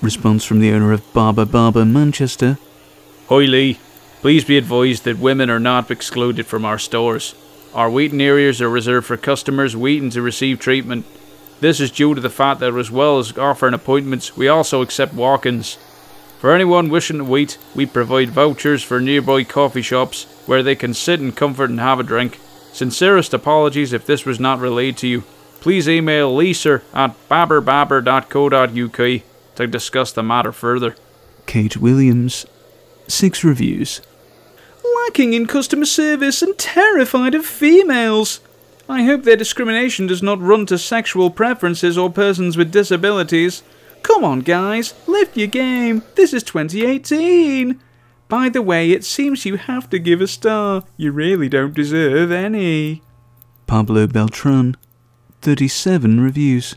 Response 0.00 0.44
from 0.44 0.60
the 0.60 0.70
owner 0.70 0.92
of 0.92 1.12
Barber 1.12 1.44
Barber 1.44 1.84
Manchester. 1.84 2.58
Hoi 3.26 3.44
Lee, 3.44 3.78
please 4.20 4.44
be 4.44 4.58
advised 4.58 5.04
that 5.04 5.18
women 5.18 5.50
are 5.50 5.60
not 5.60 5.90
excluded 5.90 6.46
from 6.46 6.64
our 6.64 6.78
stores. 6.78 7.34
Our 7.74 7.90
waiting 7.90 8.20
areas 8.20 8.62
are 8.62 8.68
reserved 8.68 9.06
for 9.06 9.16
customers 9.16 9.76
waiting 9.76 10.10
to 10.10 10.22
receive 10.22 10.58
treatment. 10.58 11.06
This 11.60 11.80
is 11.80 11.90
due 11.90 12.14
to 12.14 12.20
the 12.20 12.30
fact 12.30 12.60
that 12.60 12.74
as 12.74 12.90
well 12.90 13.18
as 13.18 13.36
offering 13.36 13.74
appointments, 13.74 14.36
we 14.36 14.48
also 14.48 14.80
accept 14.82 15.14
walk-ins. 15.14 15.76
For 16.38 16.52
anyone 16.54 16.88
wishing 16.88 17.18
to 17.18 17.24
wait, 17.24 17.58
we 17.74 17.84
provide 17.84 18.30
vouchers 18.30 18.82
for 18.84 19.00
nearby 19.00 19.42
coffee 19.44 19.82
shops 19.82 20.26
where 20.46 20.62
they 20.62 20.76
can 20.76 20.94
sit 20.94 21.20
in 21.20 21.32
comfort 21.32 21.68
and 21.68 21.80
have 21.80 21.98
a 21.98 22.04
drink. 22.04 22.38
Sincerest 22.72 23.34
apologies 23.34 23.92
if 23.92 24.06
this 24.06 24.24
was 24.24 24.38
not 24.38 24.60
relayed 24.60 24.96
to 24.98 25.08
you. 25.08 25.24
Please 25.60 25.88
email 25.88 26.32
lisa 26.34 26.82
at 26.94 27.16
barberbarber.co.uk 27.28 29.22
to 29.56 29.66
discuss 29.66 30.12
the 30.12 30.22
matter 30.22 30.52
further. 30.52 30.94
Kate 31.46 31.76
Williams, 31.76 32.46
6 33.08 33.42
reviews. 33.42 34.00
Lacking 35.08 35.32
in 35.32 35.46
customer 35.46 35.86
service 35.86 36.42
and 36.42 36.56
terrified 36.58 37.34
of 37.34 37.46
females. 37.46 38.40
I 38.90 39.04
hope 39.04 39.22
their 39.22 39.36
discrimination 39.36 40.06
does 40.06 40.22
not 40.22 40.38
run 40.38 40.66
to 40.66 40.76
sexual 40.76 41.30
preferences 41.30 41.96
or 41.96 42.12
persons 42.12 42.58
with 42.58 42.70
disabilities. 42.70 43.62
Come 44.02 44.22
on, 44.22 44.40
guys, 44.40 44.92
lift 45.06 45.34
your 45.34 45.46
game. 45.46 46.02
This 46.14 46.34
is 46.34 46.42
2018. 46.42 47.80
By 48.28 48.50
the 48.50 48.60
way, 48.60 48.90
it 48.90 49.02
seems 49.02 49.46
you 49.46 49.56
have 49.56 49.88
to 49.88 49.98
give 49.98 50.20
a 50.20 50.26
star. 50.26 50.84
You 50.98 51.10
really 51.10 51.48
don't 51.48 51.72
deserve 51.72 52.30
any. 52.30 53.00
Pablo 53.66 54.06
Beltran, 54.06 54.76
37 55.40 56.20
reviews. 56.20 56.76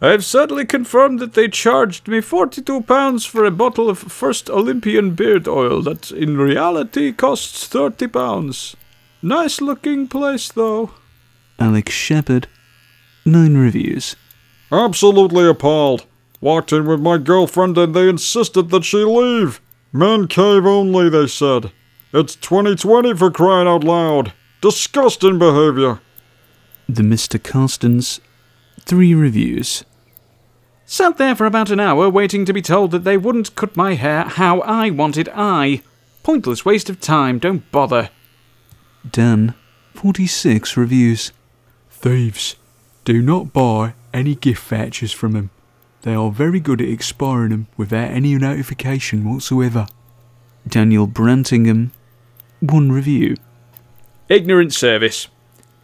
I've 0.00 0.24
certainly 0.24 0.64
confirmed 0.64 1.18
that 1.18 1.34
they 1.34 1.48
charged 1.48 2.06
me 2.06 2.18
£42 2.18 3.26
for 3.26 3.44
a 3.44 3.50
bottle 3.50 3.90
of 3.90 3.98
First 3.98 4.48
Olympian 4.48 5.14
beard 5.14 5.48
oil 5.48 5.82
that 5.82 6.12
in 6.12 6.36
reality 6.36 7.12
costs 7.12 7.66
£30. 7.66 8.76
Nice 9.22 9.60
looking 9.60 10.06
place, 10.06 10.52
though. 10.52 10.92
Alex 11.58 11.92
Shepard, 11.92 12.46
9 13.26 13.56
reviews. 13.56 14.14
Absolutely 14.70 15.48
appalled. 15.48 16.06
Walked 16.40 16.72
in 16.72 16.86
with 16.86 17.00
my 17.00 17.18
girlfriend 17.18 17.76
and 17.76 17.92
they 17.92 18.08
insisted 18.08 18.70
that 18.70 18.84
she 18.84 18.98
leave. 18.98 19.60
Men 19.92 20.28
cave 20.28 20.64
only, 20.64 21.08
they 21.08 21.26
said. 21.26 21.72
It's 22.12 22.36
2020 22.36 23.14
for 23.14 23.32
crying 23.32 23.66
out 23.66 23.82
loud. 23.82 24.32
Disgusting 24.60 25.40
behavior. 25.40 26.00
The 26.88 27.02
Mr. 27.02 27.42
Carstens, 27.42 28.20
3 28.88 29.12
reviews. 29.12 29.84
Sat 30.86 31.18
there 31.18 31.36
for 31.36 31.44
about 31.44 31.70
an 31.70 31.78
hour 31.78 32.08
waiting 32.08 32.46
to 32.46 32.54
be 32.54 32.62
told 32.62 32.90
that 32.90 33.04
they 33.04 33.18
wouldn't 33.18 33.54
cut 33.54 33.76
my 33.76 33.92
hair 33.92 34.24
how 34.24 34.60
I 34.60 34.88
wanted 34.88 35.28
I. 35.34 35.82
Pointless 36.22 36.64
waste 36.64 36.88
of 36.88 36.98
time, 36.98 37.38
don't 37.38 37.70
bother. 37.70 38.08
Dan, 39.08 39.54
46 39.92 40.74
reviews. 40.78 41.32
Thieves. 41.90 42.56
Do 43.04 43.20
not 43.20 43.52
buy 43.52 43.92
any 44.14 44.34
gift 44.34 44.66
vouchers 44.66 45.12
from 45.12 45.32
them. 45.32 45.50
They 46.00 46.14
are 46.14 46.30
very 46.30 46.58
good 46.58 46.80
at 46.80 46.88
expiring 46.88 47.50
them 47.50 47.66
without 47.76 48.10
any 48.10 48.34
notification 48.36 49.30
whatsoever. 49.30 49.86
Daniel 50.66 51.06
Brantingham, 51.06 51.92
1 52.60 52.90
review. 52.90 53.36
Ignorant 54.30 54.72
service. 54.72 55.28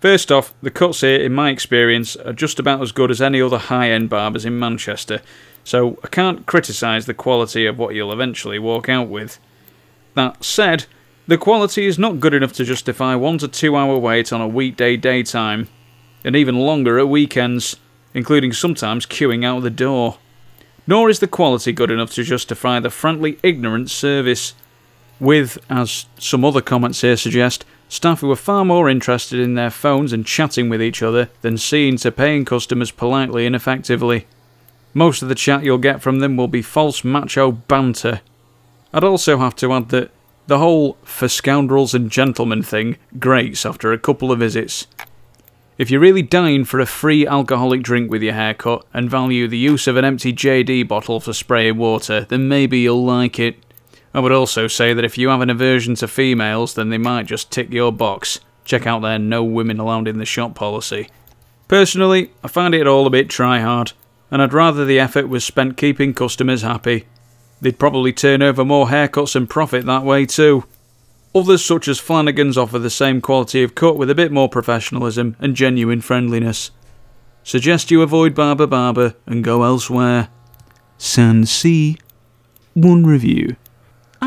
First 0.04 0.30
off, 0.30 0.52
the 0.60 0.70
cuts 0.70 1.00
here, 1.00 1.18
in 1.18 1.32
my 1.32 1.48
experience, 1.48 2.14
are 2.14 2.34
just 2.34 2.58
about 2.58 2.82
as 2.82 2.92
good 2.92 3.10
as 3.10 3.22
any 3.22 3.40
other 3.40 3.56
high 3.56 3.88
end 3.90 4.10
barbers 4.10 4.44
in 4.44 4.58
Manchester, 4.58 5.22
so 5.64 5.98
I 6.04 6.08
can't 6.08 6.44
criticise 6.44 7.06
the 7.06 7.14
quality 7.14 7.64
of 7.64 7.78
what 7.78 7.94
you'll 7.94 8.12
eventually 8.12 8.58
walk 8.58 8.90
out 8.90 9.08
with. 9.08 9.38
That 10.12 10.44
said, 10.44 10.84
the 11.26 11.38
quality 11.38 11.86
is 11.86 11.98
not 11.98 12.20
good 12.20 12.34
enough 12.34 12.52
to 12.52 12.66
justify 12.66 13.14
one 13.14 13.38
to 13.38 13.48
two 13.48 13.76
hour 13.76 13.96
wait 13.96 14.30
on 14.30 14.42
a 14.42 14.46
weekday 14.46 14.98
daytime, 14.98 15.68
and 16.22 16.36
even 16.36 16.58
longer 16.58 16.98
at 16.98 17.08
weekends, 17.08 17.76
including 18.12 18.52
sometimes 18.52 19.06
queuing 19.06 19.42
out 19.42 19.62
the 19.62 19.70
door. 19.70 20.18
Nor 20.86 21.08
is 21.08 21.20
the 21.20 21.26
quality 21.26 21.72
good 21.72 21.90
enough 21.90 22.12
to 22.12 22.24
justify 22.24 22.78
the 22.78 22.90
frankly 22.90 23.38
ignorant 23.42 23.88
service, 23.88 24.52
with, 25.18 25.56
as 25.70 26.04
some 26.18 26.44
other 26.44 26.60
comments 26.60 27.00
here 27.00 27.16
suggest, 27.16 27.64
staff 27.94 28.20
who 28.20 28.30
are 28.30 28.36
far 28.36 28.64
more 28.64 28.90
interested 28.90 29.38
in 29.38 29.54
their 29.54 29.70
phones 29.70 30.12
and 30.12 30.26
chatting 30.26 30.68
with 30.68 30.82
each 30.82 31.00
other 31.00 31.30
than 31.42 31.56
seeing 31.56 31.96
to 31.96 32.10
paying 32.10 32.44
customers 32.44 32.90
politely 32.90 33.46
and 33.46 33.54
effectively. 33.54 34.26
Most 34.92 35.22
of 35.22 35.28
the 35.28 35.34
chat 35.36 35.62
you'll 35.62 35.78
get 35.78 36.02
from 36.02 36.18
them 36.18 36.36
will 36.36 36.48
be 36.48 36.60
false 36.60 37.04
macho 37.04 37.52
banter. 37.52 38.20
I'd 38.92 39.04
also 39.04 39.38
have 39.38 39.54
to 39.56 39.72
add 39.72 39.90
that 39.90 40.10
the 40.48 40.58
whole 40.58 40.96
for 41.04 41.28
scoundrels 41.28 41.94
and 41.94 42.10
gentlemen 42.10 42.62
thing 42.62 42.96
grates 43.18 43.64
after 43.64 43.92
a 43.92 43.98
couple 43.98 44.32
of 44.32 44.40
visits. 44.40 44.88
If 45.78 45.90
you're 45.90 46.00
really 46.00 46.22
dying 46.22 46.64
for 46.64 46.80
a 46.80 46.86
free 46.86 47.26
alcoholic 47.26 47.82
drink 47.82 48.10
with 48.10 48.22
your 48.22 48.34
haircut 48.34 48.84
and 48.92 49.10
value 49.10 49.48
the 49.48 49.58
use 49.58 49.86
of 49.86 49.96
an 49.96 50.04
empty 50.04 50.32
JD 50.32 50.86
bottle 50.88 51.20
for 51.20 51.32
spraying 51.32 51.76
water, 51.76 52.26
then 52.28 52.48
maybe 52.48 52.80
you'll 52.80 53.04
like 53.04 53.38
it. 53.38 53.56
I 54.14 54.20
would 54.20 54.32
also 54.32 54.68
say 54.68 54.94
that 54.94 55.04
if 55.04 55.18
you 55.18 55.28
have 55.28 55.40
an 55.40 55.50
aversion 55.50 55.96
to 55.96 56.06
females, 56.06 56.74
then 56.74 56.88
they 56.88 56.98
might 56.98 57.26
just 57.26 57.50
tick 57.50 57.72
your 57.72 57.92
box. 57.92 58.38
Check 58.64 58.86
out 58.86 59.02
their 59.02 59.18
no 59.18 59.42
women 59.42 59.80
allowed 59.80 60.06
in 60.06 60.18
the 60.18 60.24
shop 60.24 60.54
policy. 60.54 61.08
Personally, 61.66 62.30
I 62.44 62.48
find 62.48 62.74
it 62.74 62.86
all 62.86 63.06
a 63.06 63.10
bit 63.10 63.28
try 63.28 63.58
hard, 63.58 63.92
and 64.30 64.40
I'd 64.40 64.52
rather 64.52 64.84
the 64.84 65.00
effort 65.00 65.28
was 65.28 65.44
spent 65.44 65.76
keeping 65.76 66.14
customers 66.14 66.62
happy. 66.62 67.06
They'd 67.60 67.78
probably 67.78 68.12
turn 68.12 68.40
over 68.40 68.64
more 68.64 68.86
haircuts 68.86 69.34
and 69.34 69.50
profit 69.50 69.84
that 69.86 70.04
way 70.04 70.26
too. 70.26 70.64
Others, 71.34 71.64
such 71.64 71.88
as 71.88 71.98
Flanagan's, 71.98 72.56
offer 72.56 72.78
the 72.78 72.90
same 72.90 73.20
quality 73.20 73.64
of 73.64 73.74
cut 73.74 73.96
with 73.96 74.08
a 74.08 74.14
bit 74.14 74.30
more 74.30 74.48
professionalism 74.48 75.34
and 75.40 75.56
genuine 75.56 76.00
friendliness. 76.00 76.70
Suggest 77.42 77.90
you 77.90 78.02
avoid 78.02 78.34
Barber 78.34 78.68
Barber 78.68 79.14
and 79.26 79.42
go 79.42 79.64
elsewhere. 79.64 80.28
San 80.98 81.44
C, 81.44 81.98
1 82.74 83.04
review. 83.04 83.56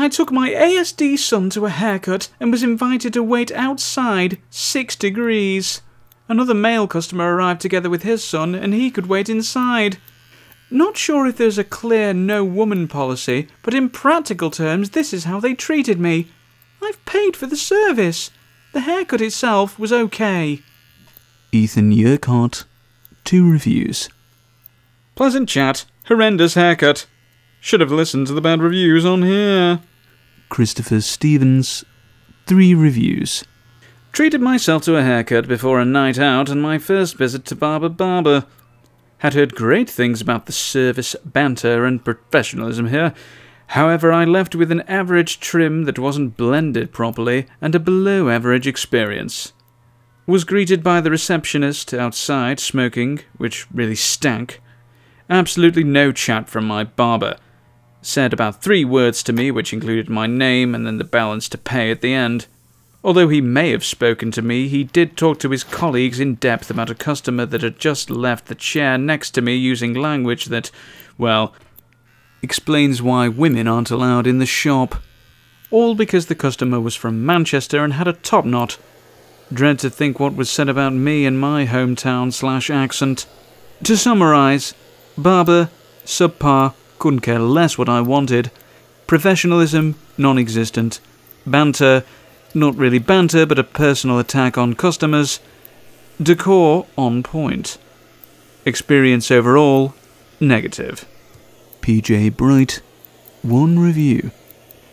I 0.00 0.08
took 0.08 0.30
my 0.30 0.50
ASD 0.50 1.18
son 1.18 1.50
to 1.50 1.66
a 1.66 1.70
haircut 1.70 2.28
and 2.38 2.52
was 2.52 2.62
invited 2.62 3.12
to 3.14 3.22
wait 3.22 3.50
outside, 3.50 4.38
six 4.48 4.94
degrees. 4.94 5.82
Another 6.28 6.54
male 6.54 6.86
customer 6.86 7.34
arrived 7.34 7.60
together 7.60 7.90
with 7.90 8.04
his 8.04 8.22
son, 8.22 8.54
and 8.54 8.72
he 8.72 8.92
could 8.92 9.08
wait 9.08 9.28
inside. 9.28 9.98
Not 10.70 10.96
sure 10.96 11.26
if 11.26 11.36
there's 11.36 11.58
a 11.58 11.64
clear 11.64 12.14
no 12.14 12.44
woman 12.44 12.86
policy, 12.86 13.48
but 13.64 13.74
in 13.74 13.90
practical 13.90 14.52
terms, 14.52 14.90
this 14.90 15.12
is 15.12 15.24
how 15.24 15.40
they 15.40 15.54
treated 15.54 15.98
me. 15.98 16.28
I've 16.80 17.04
paid 17.04 17.34
for 17.34 17.46
the 17.46 17.56
service. 17.56 18.30
The 18.72 18.82
haircut 18.82 19.20
itself 19.20 19.80
was 19.80 19.92
okay. 19.92 20.62
Ethan 21.50 21.90
Yerkart, 21.92 22.66
2 23.24 23.50
reviews. 23.50 24.08
Pleasant 25.16 25.48
chat, 25.48 25.86
horrendous 26.04 26.54
haircut. 26.54 27.06
Should 27.68 27.82
have 27.82 27.92
listened 27.92 28.26
to 28.28 28.32
the 28.32 28.40
bad 28.40 28.62
reviews 28.62 29.04
on 29.04 29.22
here. 29.22 29.80
Christopher 30.48 31.02
Stevens, 31.02 31.84
3 32.46 32.72
reviews. 32.72 33.44
Treated 34.10 34.40
myself 34.40 34.84
to 34.84 34.96
a 34.96 35.02
haircut 35.02 35.46
before 35.46 35.78
a 35.78 35.84
night 35.84 36.18
out 36.18 36.48
and 36.48 36.62
my 36.62 36.78
first 36.78 37.18
visit 37.18 37.44
to 37.44 37.54
Barber 37.54 37.90
Barber. 37.90 38.46
Had 39.18 39.34
heard 39.34 39.54
great 39.54 39.90
things 39.90 40.22
about 40.22 40.46
the 40.46 40.52
service, 40.52 41.14
banter, 41.26 41.84
and 41.84 42.02
professionalism 42.02 42.88
here. 42.88 43.12
However, 43.66 44.14
I 44.14 44.24
left 44.24 44.54
with 44.54 44.72
an 44.72 44.80
average 44.88 45.38
trim 45.38 45.84
that 45.84 45.98
wasn't 45.98 46.38
blended 46.38 46.90
properly 46.90 47.44
and 47.60 47.74
a 47.74 47.78
below 47.78 48.30
average 48.30 48.66
experience. 48.66 49.52
Was 50.26 50.44
greeted 50.44 50.82
by 50.82 51.02
the 51.02 51.10
receptionist 51.10 51.92
outside 51.92 52.60
smoking, 52.60 53.20
which 53.36 53.70
really 53.70 53.94
stank. 53.94 54.62
Absolutely 55.28 55.84
no 55.84 56.12
chat 56.12 56.48
from 56.48 56.66
my 56.66 56.82
barber. 56.82 57.36
Said 58.08 58.32
about 58.32 58.62
three 58.62 58.86
words 58.86 59.22
to 59.24 59.34
me, 59.34 59.50
which 59.50 59.74
included 59.74 60.08
my 60.08 60.26
name 60.26 60.74
and 60.74 60.86
then 60.86 60.96
the 60.96 61.04
balance 61.04 61.46
to 61.50 61.58
pay 61.58 61.90
at 61.90 62.00
the 62.00 62.14
end. 62.14 62.46
Although 63.04 63.28
he 63.28 63.42
may 63.42 63.70
have 63.72 63.84
spoken 63.84 64.30
to 64.30 64.40
me, 64.40 64.66
he 64.66 64.82
did 64.82 65.14
talk 65.14 65.38
to 65.40 65.50
his 65.50 65.62
colleagues 65.62 66.18
in 66.18 66.36
depth 66.36 66.70
about 66.70 66.88
a 66.88 66.94
customer 66.94 67.44
that 67.44 67.60
had 67.60 67.78
just 67.78 68.08
left 68.08 68.46
the 68.46 68.54
chair 68.54 68.96
next 68.96 69.32
to 69.32 69.42
me 69.42 69.56
using 69.56 69.92
language 69.92 70.46
that, 70.46 70.70
well, 71.18 71.52
explains 72.40 73.02
why 73.02 73.28
women 73.28 73.68
aren't 73.68 73.90
allowed 73.90 74.26
in 74.26 74.38
the 74.38 74.46
shop. 74.46 74.94
All 75.70 75.94
because 75.94 76.26
the 76.26 76.34
customer 76.34 76.80
was 76.80 76.94
from 76.94 77.26
Manchester 77.26 77.84
and 77.84 77.92
had 77.92 78.08
a 78.08 78.14
top 78.14 78.46
knot. 78.46 78.78
Dread 79.52 79.78
to 79.80 79.90
think 79.90 80.18
what 80.18 80.34
was 80.34 80.48
said 80.48 80.70
about 80.70 80.94
me 80.94 81.26
and 81.26 81.38
my 81.38 81.66
hometown 81.66 82.32
slash 82.32 82.70
accent. 82.70 83.26
To 83.84 83.98
summarise, 83.98 84.72
barber, 85.18 85.68
subpar, 86.06 86.72
couldn't 86.98 87.20
care 87.20 87.38
less 87.38 87.78
what 87.78 87.88
I 87.88 88.00
wanted. 88.00 88.50
Professionalism, 89.06 89.94
non 90.16 90.38
existent. 90.38 91.00
Banter, 91.46 92.04
not 92.54 92.76
really 92.76 92.98
banter, 92.98 93.46
but 93.46 93.58
a 93.58 93.64
personal 93.64 94.18
attack 94.18 94.58
on 94.58 94.74
customers. 94.74 95.40
Decor 96.22 96.86
on 96.96 97.22
point. 97.22 97.78
Experience 98.64 99.30
overall, 99.30 99.94
negative. 100.40 101.06
PJ 101.80 102.36
Bright, 102.36 102.82
one 103.42 103.78
review. 103.78 104.30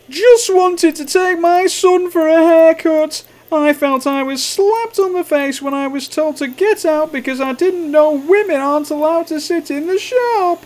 Just 0.08 0.54
wanted 0.54 0.94
to 0.96 1.04
take 1.04 1.38
my 1.38 1.66
son 1.66 2.10
for 2.10 2.28
a 2.28 2.36
haircut. 2.36 3.26
I 3.50 3.72
felt 3.72 4.06
I 4.06 4.22
was 4.22 4.44
slapped 4.44 4.98
on 4.98 5.12
the 5.12 5.24
face 5.24 5.60
when 5.60 5.74
I 5.74 5.88
was 5.88 6.08
told 6.08 6.36
to 6.38 6.48
get 6.48 6.84
out 6.84 7.12
because 7.12 7.40
I 7.40 7.52
didn't 7.52 7.90
know 7.90 8.12
women 8.12 8.56
aren't 8.60 8.90
allowed 8.90 9.26
to 9.28 9.40
sit 9.40 9.70
in 9.70 9.86
the 9.86 9.98
shop. 9.98 10.64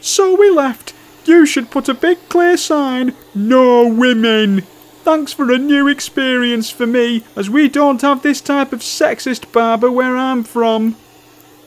So 0.00 0.34
we 0.36 0.50
left. 0.50 0.94
You 1.24 1.44
should 1.44 1.70
put 1.70 1.88
a 1.88 1.94
big 1.94 2.18
clear 2.28 2.56
sign, 2.56 3.14
No 3.34 3.86
women. 3.86 4.62
Thanks 5.04 5.32
for 5.32 5.50
a 5.50 5.58
new 5.58 5.88
experience 5.88 6.70
for 6.70 6.86
me, 6.86 7.24
as 7.36 7.48
we 7.48 7.68
don't 7.68 8.02
have 8.02 8.22
this 8.22 8.40
type 8.40 8.72
of 8.72 8.80
sexist 8.80 9.50
barber 9.52 9.90
where 9.90 10.16
I'm 10.16 10.44
from. 10.44 10.96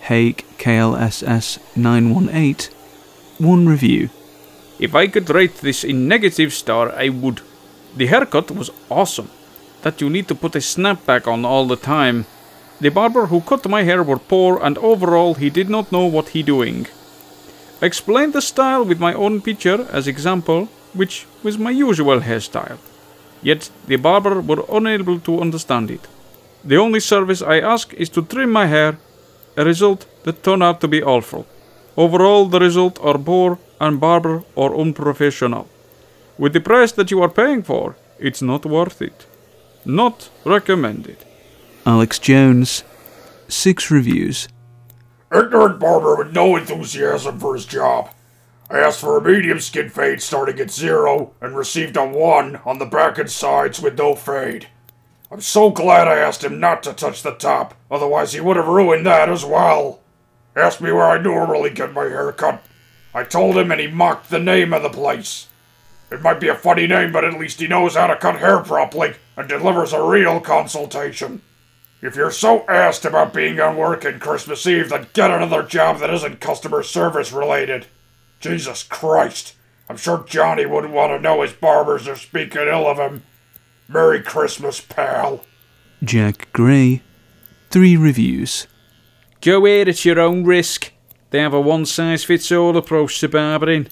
Hake 0.02 0.46
KLSS 0.58 1.60
918. 1.76 2.76
One 3.40 3.68
review. 3.68 4.10
If 4.80 4.96
I 4.96 5.08
could 5.08 5.30
rate 5.30 5.56
this 5.58 5.84
in 5.84 6.08
negative 6.08 6.54
star, 6.54 6.92
I 6.92 7.10
would. 7.10 7.42
The 7.96 8.08
haircut 8.08 8.52
was 8.52 8.72
awesome. 8.90 9.30
That 9.84 10.02
you 10.02 10.10
need 10.10 10.28
to 10.28 10.36
put 10.36 10.56
a 10.56 10.60
snapback 10.60 11.28
on 11.28 11.46
all 11.46 11.68
the 11.68 11.76
time. 11.76 12.26
The 12.80 12.90
barber 12.90 13.28
who 13.28 13.42
cut 13.42 13.70
my 13.70 13.84
hair 13.84 14.02
were 14.02 14.18
poor 14.18 14.60
and 14.62 14.78
overall 14.80 15.36
he 15.36 15.50
did 15.50 15.70
not 15.70 15.92
know 15.92 16.06
what 16.06 16.30
he 16.30 16.42
doing. 16.42 16.88
Explained 17.82 18.34
the 18.34 18.42
style 18.42 18.86
with 18.86 19.00
my 19.00 19.14
own 19.14 19.42
picture 19.42 19.88
as 19.92 20.08
example, 20.08 20.70
which 20.94 21.26
was 21.44 21.58
my 21.58 21.72
usual 21.72 22.20
hairstyle. 22.20 22.78
Yet 23.42 23.72
the 23.88 23.96
barber 23.96 24.40
were 24.40 24.66
unable 24.70 25.20
to 25.22 25.42
understand 25.42 25.90
it. 25.90 26.08
The 26.64 26.78
only 26.78 27.00
service 27.00 27.42
I 27.42 27.60
ask 27.60 27.92
is 27.96 28.10
to 28.10 28.22
trim 28.22 28.52
my 28.52 28.68
hair, 28.68 28.98
a 29.58 29.66
result 29.66 30.06
that 30.24 30.44
turned 30.44 30.62
out 30.62 30.80
to 30.82 30.88
be 30.88 31.02
awful. 31.02 31.48
Overall, 31.98 32.46
the 32.46 32.60
result 32.60 33.00
are 33.02 33.18
poor 33.18 33.58
and 33.80 34.00
barber 34.00 34.44
or 34.56 34.80
unprofessional. 34.80 35.68
With 36.38 36.54
the 36.54 36.62
price 36.62 36.92
that 36.94 37.10
you 37.10 37.22
are 37.24 37.30
paying 37.30 37.64
for, 37.64 37.96
it's 38.20 38.42
not 38.42 38.66
worth 38.66 39.02
it. 39.02 39.26
Not 39.86 40.30
recommended. 40.46 41.18
Alex 41.86 42.20
Jones, 42.20 42.84
six 43.48 43.90
reviews. 43.90 44.48
Ignorant 45.34 45.80
barber 45.80 46.18
with 46.18 46.34
no 46.34 46.58
enthusiasm 46.58 47.40
for 47.40 47.54
his 47.54 47.66
job. 47.66 48.10
I 48.70 48.80
asked 48.80 49.00
for 49.00 49.18
a 49.18 49.22
medium 49.22 49.62
skin 49.62 49.90
fade 49.90 50.22
starting 50.22 50.60
at 50.60 50.70
zero 50.70 51.32
and 51.40 51.56
received 51.56 51.96
a 51.96 52.06
one 52.06 52.58
on 52.66 52.80
the 52.80 52.86
back 52.86 53.18
and 53.18 53.32
sides 53.32 53.82
with 53.82 53.98
no 53.98 54.14
fade. 54.14 54.68
I'm 55.32 55.40
so 55.40 55.70
glad 55.70 56.10
I 56.10 56.18
asked 56.18 56.44
him 56.44 56.60
not 56.60 56.84
to 56.84 56.92
touch 56.92 57.24
the 57.24 57.32
top, 57.32 57.76
otherwise 57.90 58.34
he 58.34 58.42
would 58.42 58.58
have 58.58 58.68
ruined 58.68 59.06
that 59.06 59.30
as 59.30 59.46
well. 59.46 60.02
Asked 60.54 60.82
me 60.82 60.92
where 60.92 61.10
I 61.10 61.18
normally 61.18 61.70
get 61.70 61.94
my 61.94 62.04
hair 62.04 62.34
cut. 62.34 62.62
I 63.14 63.24
told 63.24 63.58
him 63.58 63.72
and 63.72 63.80
he 63.80 63.88
mocked 63.88 64.30
the 64.30 64.40
name 64.40 64.74
of 64.74 64.84
the 64.84 64.90
place. 64.90 65.48
It 66.12 66.22
might 66.22 66.42
be 66.42 66.50
a 66.50 66.56
funny 66.56 66.88
name, 66.88 67.14
but 67.14 67.24
at 67.24 67.40
least 67.40 67.62
he 67.62 67.68
knows 67.68 67.96
how 67.96 68.08
to 68.08 68.18
cut 68.18 68.40
hair 68.40 68.60
properly 68.60 69.14
and 69.38 69.48
delivers 69.48 69.94
a 69.94 70.04
real 70.04 70.42
consultation. 70.42 71.42
If 72.02 72.16
you're 72.16 72.32
so 72.32 72.66
asked 72.68 73.06
about 73.06 73.34
being 73.34 73.60
on 73.60 73.78
work 73.78 74.06
on 74.06 74.20
Christmas 74.20 74.66
Eve, 74.66 74.90
then 74.90 75.08
get 75.14 75.30
another 75.30 75.62
job 75.62 76.00
that 76.00 76.10
isn't 76.12 76.40
customer 76.42 76.82
service 76.82 77.32
related. 77.32 77.86
Jesus 78.40 78.82
Christ! 78.82 79.56
I'm 79.88 79.98
sure 79.98 80.24
Johnny 80.28 80.66
wouldn't 80.66 80.94
want 80.94 81.12
to 81.12 81.20
know 81.20 81.42
his 81.42 81.54
barbers 81.54 82.08
are 82.08 82.16
speaking 82.16 82.68
ill 82.68 82.88
of 82.88 82.98
him. 82.98 83.24
Merry 83.88 84.22
Christmas, 84.22 84.82
pal. 84.82 85.44
Jack 86.04 86.52
Gray, 86.54 87.04
three 87.70 87.96
reviews. 87.96 88.66
Go 89.42 89.66
ahead 89.66 89.88
at 89.88 90.04
your 90.04 90.20
own 90.20 90.44
risk. 90.44 90.92
They 91.30 91.40
have 91.40 91.54
a 91.54 91.62
one 91.62 91.86
size 91.86 92.24
fits 92.24 92.52
all 92.52 92.76
approach 92.78 93.20
to 93.20 93.30
barbering. 93.30 93.88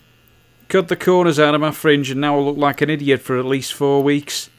Cut 0.67 0.87
the 0.87 0.95
corners 0.95 1.39
out 1.39 1.53
of 1.53 1.61
my 1.61 1.71
fringe 1.71 2.09
and 2.09 2.21
now 2.21 2.37
I 2.37 2.41
look 2.41 2.57
like 2.57 2.81
an 2.81 2.89
idiot 2.89 3.21
for 3.21 3.37
at 3.37 3.45
least 3.45 3.73
four 3.73 4.01
weeks. 4.01 4.49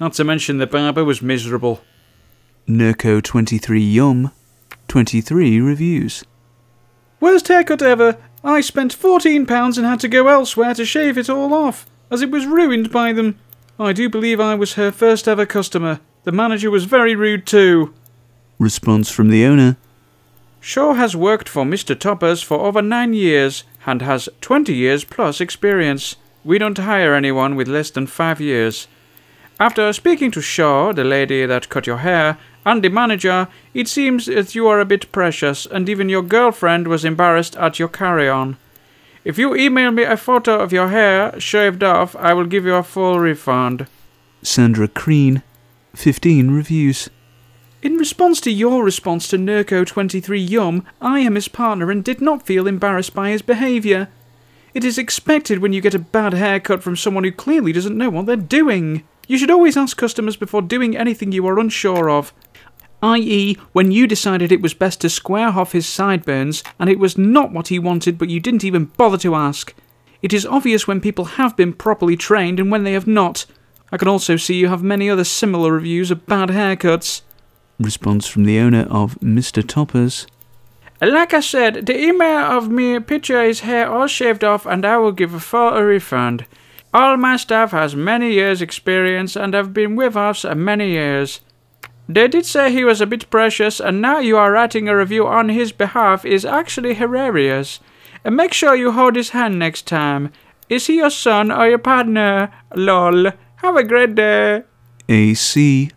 Not 0.00 0.14
to 0.14 0.24
mention 0.24 0.58
the 0.58 0.66
barber 0.66 1.04
was 1.04 1.22
miserable. 1.22 1.80
Nurko23 2.68 3.94
Yum, 3.94 4.30
23 4.88 5.58
reviews. 5.58 6.22
Worst 7.18 7.48
haircut 7.48 7.80
ever. 7.80 8.18
I 8.44 8.60
spent 8.60 8.94
£14 8.94 9.78
and 9.78 9.86
had 9.86 10.00
to 10.00 10.08
go 10.08 10.28
elsewhere 10.28 10.74
to 10.74 10.84
shave 10.84 11.16
it 11.16 11.30
all 11.30 11.54
off, 11.54 11.86
as 12.10 12.20
it 12.20 12.30
was 12.30 12.46
ruined 12.46 12.92
by 12.92 13.14
them. 13.14 13.38
I 13.78 13.94
do 13.94 14.10
believe 14.10 14.38
I 14.38 14.54
was 14.54 14.74
her 14.74 14.92
first 14.92 15.26
ever 15.26 15.46
customer. 15.46 16.00
The 16.24 16.32
manager 16.32 16.70
was 16.70 16.84
very 16.84 17.16
rude 17.16 17.46
too. 17.46 17.94
Response 18.58 19.10
from 19.10 19.30
the 19.30 19.46
owner. 19.46 19.78
Shaw 20.60 20.92
has 20.92 21.16
worked 21.16 21.48
for 21.48 21.64
Mr. 21.64 21.98
Toppers 21.98 22.42
for 22.42 22.60
over 22.60 22.82
nine 22.82 23.14
years 23.14 23.64
and 23.86 24.02
has 24.02 24.28
20 24.42 24.74
years 24.74 25.04
plus 25.04 25.40
experience. 25.40 26.16
We 26.44 26.58
don't 26.58 26.76
hire 26.76 27.14
anyone 27.14 27.56
with 27.56 27.66
less 27.66 27.90
than 27.90 28.06
five 28.06 28.42
years. 28.42 28.88
After 29.60 29.92
speaking 29.92 30.30
to 30.32 30.40
Shaw, 30.40 30.92
the 30.92 31.02
lady 31.02 31.44
that 31.46 31.68
cut 31.68 31.86
your 31.86 31.98
hair, 31.98 32.38
and 32.68 32.84
the 32.84 32.90
manager, 32.90 33.48
it 33.72 33.88
seems 33.88 34.26
that 34.26 34.54
you 34.54 34.68
are 34.68 34.78
a 34.78 34.84
bit 34.84 35.10
precious, 35.10 35.64
and 35.64 35.88
even 35.88 36.10
your 36.10 36.22
girlfriend 36.22 36.86
was 36.86 37.04
embarrassed 37.04 37.56
at 37.56 37.78
your 37.78 37.88
carry 37.88 38.28
on. 38.28 38.58
If 39.24 39.38
you 39.38 39.54
email 39.54 39.90
me 39.90 40.02
a 40.02 40.16
photo 40.16 40.60
of 40.60 40.72
your 40.72 40.88
hair 40.88 41.38
shaved 41.40 41.82
off, 41.82 42.14
I 42.16 42.34
will 42.34 42.46
give 42.46 42.66
you 42.66 42.74
a 42.74 42.82
full 42.82 43.18
refund. 43.18 43.86
Sandra 44.42 44.86
Crean, 44.86 45.42
15 45.94 46.50
reviews. 46.50 47.08
In 47.80 47.96
response 47.96 48.40
to 48.42 48.50
your 48.50 48.84
response 48.84 49.28
to 49.28 49.38
Nurko23 49.38 50.48
Yum, 50.48 50.84
I 51.00 51.20
am 51.20 51.36
his 51.36 51.48
partner 51.48 51.90
and 51.90 52.04
did 52.04 52.20
not 52.20 52.46
feel 52.46 52.66
embarrassed 52.66 53.14
by 53.14 53.30
his 53.30 53.40
behaviour. 53.40 54.08
It 54.74 54.84
is 54.84 54.98
expected 54.98 55.60
when 55.60 55.72
you 55.72 55.80
get 55.80 55.94
a 55.94 55.98
bad 55.98 56.34
haircut 56.34 56.82
from 56.82 56.96
someone 56.96 57.24
who 57.24 57.32
clearly 57.32 57.72
doesn't 57.72 57.96
know 57.96 58.10
what 58.10 58.26
they're 58.26 58.36
doing. 58.36 59.04
You 59.28 59.36
should 59.36 59.50
always 59.50 59.76
ask 59.76 59.96
customers 59.96 60.36
before 60.36 60.62
doing 60.62 60.96
anything 60.96 61.32
you 61.32 61.46
are 61.46 61.58
unsure 61.58 62.08
of. 62.08 62.32
I.e., 63.02 63.56
when 63.72 63.92
you 63.92 64.06
decided 64.06 64.50
it 64.50 64.62
was 64.62 64.74
best 64.74 65.00
to 65.02 65.08
square 65.08 65.48
off 65.48 65.72
his 65.72 65.86
sideburns 65.86 66.64
and 66.78 66.90
it 66.90 66.98
was 66.98 67.16
not 67.16 67.52
what 67.52 67.68
he 67.68 67.78
wanted 67.78 68.18
but 68.18 68.28
you 68.28 68.40
didn't 68.40 68.64
even 68.64 68.86
bother 68.86 69.18
to 69.18 69.34
ask. 69.34 69.74
It 70.20 70.32
is 70.32 70.46
obvious 70.46 70.88
when 70.88 71.00
people 71.00 71.24
have 71.24 71.56
been 71.56 71.72
properly 71.72 72.16
trained 72.16 72.58
and 72.58 72.70
when 72.70 72.84
they 72.84 72.94
have 72.94 73.06
not. 73.06 73.46
I 73.92 73.96
can 73.96 74.08
also 74.08 74.36
see 74.36 74.56
you 74.56 74.68
have 74.68 74.82
many 74.82 75.08
other 75.08 75.24
similar 75.24 75.72
reviews 75.72 76.10
of 76.10 76.26
bad 76.26 76.48
haircuts. 76.48 77.22
Response 77.78 78.26
from 78.26 78.44
the 78.44 78.58
owner 78.58 78.86
of 78.90 79.18
Mr. 79.20 79.66
Toppers. 79.66 80.26
Like 81.00 81.32
I 81.32 81.40
said, 81.40 81.86
the 81.86 81.96
email 81.96 82.40
of 82.40 82.68
me 82.68 82.98
picture 82.98 83.44
his 83.44 83.60
hair 83.60 83.88
all 83.88 84.08
shaved 84.08 84.42
off 84.42 84.66
and 84.66 84.84
I 84.84 84.96
will 84.96 85.12
give 85.12 85.32
a 85.32 85.40
full 85.40 85.80
refund. 85.80 86.44
All 86.92 87.16
my 87.16 87.36
staff 87.36 87.70
has 87.70 87.94
many 87.94 88.32
years 88.32 88.60
experience 88.60 89.36
and 89.36 89.54
have 89.54 89.72
been 89.72 89.94
with 89.94 90.16
us 90.16 90.44
many 90.44 90.90
years. 90.90 91.40
They 92.08 92.26
did 92.26 92.46
say 92.46 92.72
he 92.72 92.84
was 92.84 93.00
a 93.02 93.06
bit 93.06 93.28
precious 93.28 93.80
and 93.80 94.00
now 94.00 94.18
you 94.18 94.38
are 94.38 94.50
writing 94.50 94.88
a 94.88 94.96
review 94.96 95.26
on 95.26 95.50
his 95.50 95.72
behalf 95.72 96.24
is 96.24 96.44
actually 96.44 96.94
hilarious. 96.94 97.80
And 98.24 98.34
make 98.34 98.52
sure 98.52 98.74
you 98.74 98.92
hold 98.92 99.14
his 99.14 99.30
hand 99.30 99.58
next 99.58 99.86
time. 99.86 100.32
Is 100.68 100.86
he 100.86 100.96
your 100.96 101.10
son 101.10 101.52
or 101.52 101.68
your 101.68 101.78
partner? 101.78 102.50
Lol. 102.74 103.32
Have 103.56 103.76
a 103.76 103.84
great 103.84 104.14
day. 104.14 104.62
AC, 105.08 105.90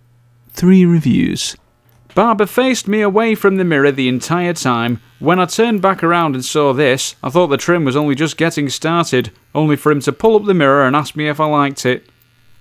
three 0.50 0.86
reviews. 0.86 1.56
Barber 2.14 2.46
faced 2.46 2.90
me 2.90 3.02
away 3.02 3.36
from 3.36 3.56
the 3.56 3.64
mirror 3.64 3.92
the 3.92 4.10
entire 4.10 4.54
time. 4.54 5.02
When 5.20 5.40
I 5.40 5.46
turned 5.46 5.82
back 5.82 6.04
around 6.04 6.36
and 6.36 6.44
saw 6.44 6.74
this, 6.74 7.16
I 7.24 7.30
thought 7.30 7.48
the 7.48 7.58
trim 7.58 7.86
was 7.86 7.96
only 7.96 8.16
just 8.16 8.36
getting 8.36 8.68
started, 8.68 9.32
only 9.56 9.78
for 9.78 9.92
him 9.92 10.02
to 10.02 10.12
pull 10.12 10.36
up 10.36 10.46
the 10.46 10.54
mirror 10.54 10.86
and 10.86 10.96
ask 10.96 11.16
me 11.16 11.30
if 11.30 11.40
I 11.40 11.46
liked 11.46 11.86
it. 11.86 12.10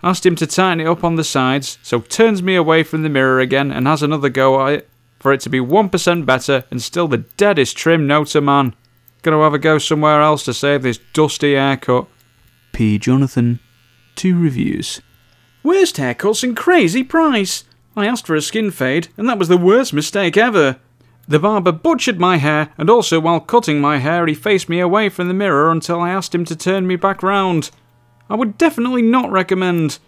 Asked 0.03 0.25
him 0.25 0.37
to 0.37 0.47
tighten 0.47 0.81
it 0.81 0.87
up 0.87 1.05
on 1.05 1.17
the 1.17 1.25
sides, 1.25 1.79
so 1.83 2.01
turns 2.01 2.43
me 2.43 2.55
away 2.55 2.83
from 2.83 3.03
the 3.03 3.09
mirror 3.09 3.41
again 3.41 3.71
and 3.71 3.87
has 3.87 4.03
another 4.03 4.31
go 4.31 4.67
at 4.67 4.73
it, 4.73 4.89
for 5.19 5.33
it 5.33 5.41
to 5.43 5.51
be 5.51 5.61
1% 5.61 6.27
better 6.27 6.65
and 6.71 6.81
still 6.81 7.07
the 7.07 7.19
deadest 7.19 7.77
trim 7.77 8.07
known 8.07 8.25
to 8.27 8.41
man. 8.41 8.75
Gonna 9.23 9.43
have 9.43 9.53
a 9.53 9.59
go 9.59 9.77
somewhere 9.79 10.23
else 10.23 10.45
to 10.45 10.55
save 10.55 10.83
this 10.83 10.99
dusty 11.13 11.55
haircut. 11.55 12.07
P. 12.73 12.99
Jonathan. 12.99 13.61
Two 14.17 14.41
reviews. 14.41 15.03
Worst 15.63 15.97
haircuts 15.97 16.43
and 16.43 16.57
crazy 16.57 17.05
price. 17.05 17.65
I 17.95 18.07
asked 18.07 18.27
for 18.27 18.35
a 18.35 18.41
skin 18.41 18.71
fade, 18.71 19.09
and 19.19 19.29
that 19.29 19.39
was 19.39 19.49
the 19.49 19.59
worst 19.59 19.93
mistake 19.93 20.39
ever. 20.39 20.79
The 21.29 21.39
barber 21.39 21.73
butchered 21.73 22.19
my 22.19 22.39
hair, 22.39 22.73
and 22.79 22.89
also 22.89 23.21
while 23.21 23.41
cutting 23.41 23.81
my 23.81 23.99
hair, 23.99 24.27
he 24.27 24.35
faced 24.35 24.71
me 24.71 24.81
away 24.81 25.11
from 25.11 25.29
the 25.29 25.35
mirror 25.35 25.71
until 25.71 26.01
I 26.01 26.11
asked 26.11 26.35
him 26.35 26.47
to 26.47 26.57
turn 26.57 26.87
me 26.87 26.97
back 26.97 27.23
round. 27.23 27.71
I 28.31 28.37
would 28.37 28.57
definitely 28.57 29.03
not 29.03 29.33
recommend. 29.33 29.99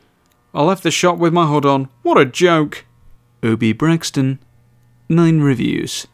I 0.54 0.62
left 0.62 0.84
the 0.84 0.92
shop 0.92 1.18
with 1.18 1.32
my 1.32 1.46
hood 1.46 1.66
on. 1.66 1.88
What 2.02 2.18
a 2.18 2.24
joke. 2.24 2.84
O.B. 3.42 3.72
Braxton. 3.72 4.38
Nine 5.08 5.40
reviews. 5.40 6.06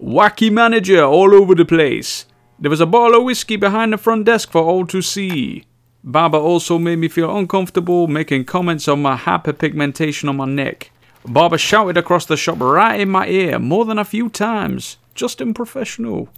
Wacky 0.00 0.52
manager 0.52 1.02
all 1.02 1.34
over 1.34 1.56
the 1.56 1.64
place. 1.64 2.26
There 2.60 2.70
was 2.70 2.80
a 2.80 2.86
bottle 2.86 3.18
of 3.18 3.24
whiskey 3.24 3.56
behind 3.56 3.92
the 3.92 3.98
front 3.98 4.24
desk 4.24 4.52
for 4.52 4.62
all 4.62 4.86
to 4.86 5.02
see. 5.02 5.64
Baba 6.04 6.36
also 6.36 6.78
made 6.78 7.00
me 7.00 7.08
feel 7.08 7.36
uncomfortable, 7.36 8.06
making 8.06 8.44
comments 8.44 8.86
on 8.86 9.02
my 9.02 9.16
hyperpigmentation 9.16 10.28
on 10.28 10.36
my 10.36 10.44
neck. 10.44 10.92
Baba 11.26 11.58
shouted 11.58 11.96
across 11.96 12.24
the 12.24 12.36
shop 12.36 12.60
right 12.60 13.00
in 13.00 13.10
my 13.10 13.26
ear 13.26 13.58
more 13.58 13.84
than 13.84 13.98
a 13.98 14.04
few 14.04 14.28
times. 14.28 14.96
Just 15.16 15.42
unprofessional. 15.42 16.28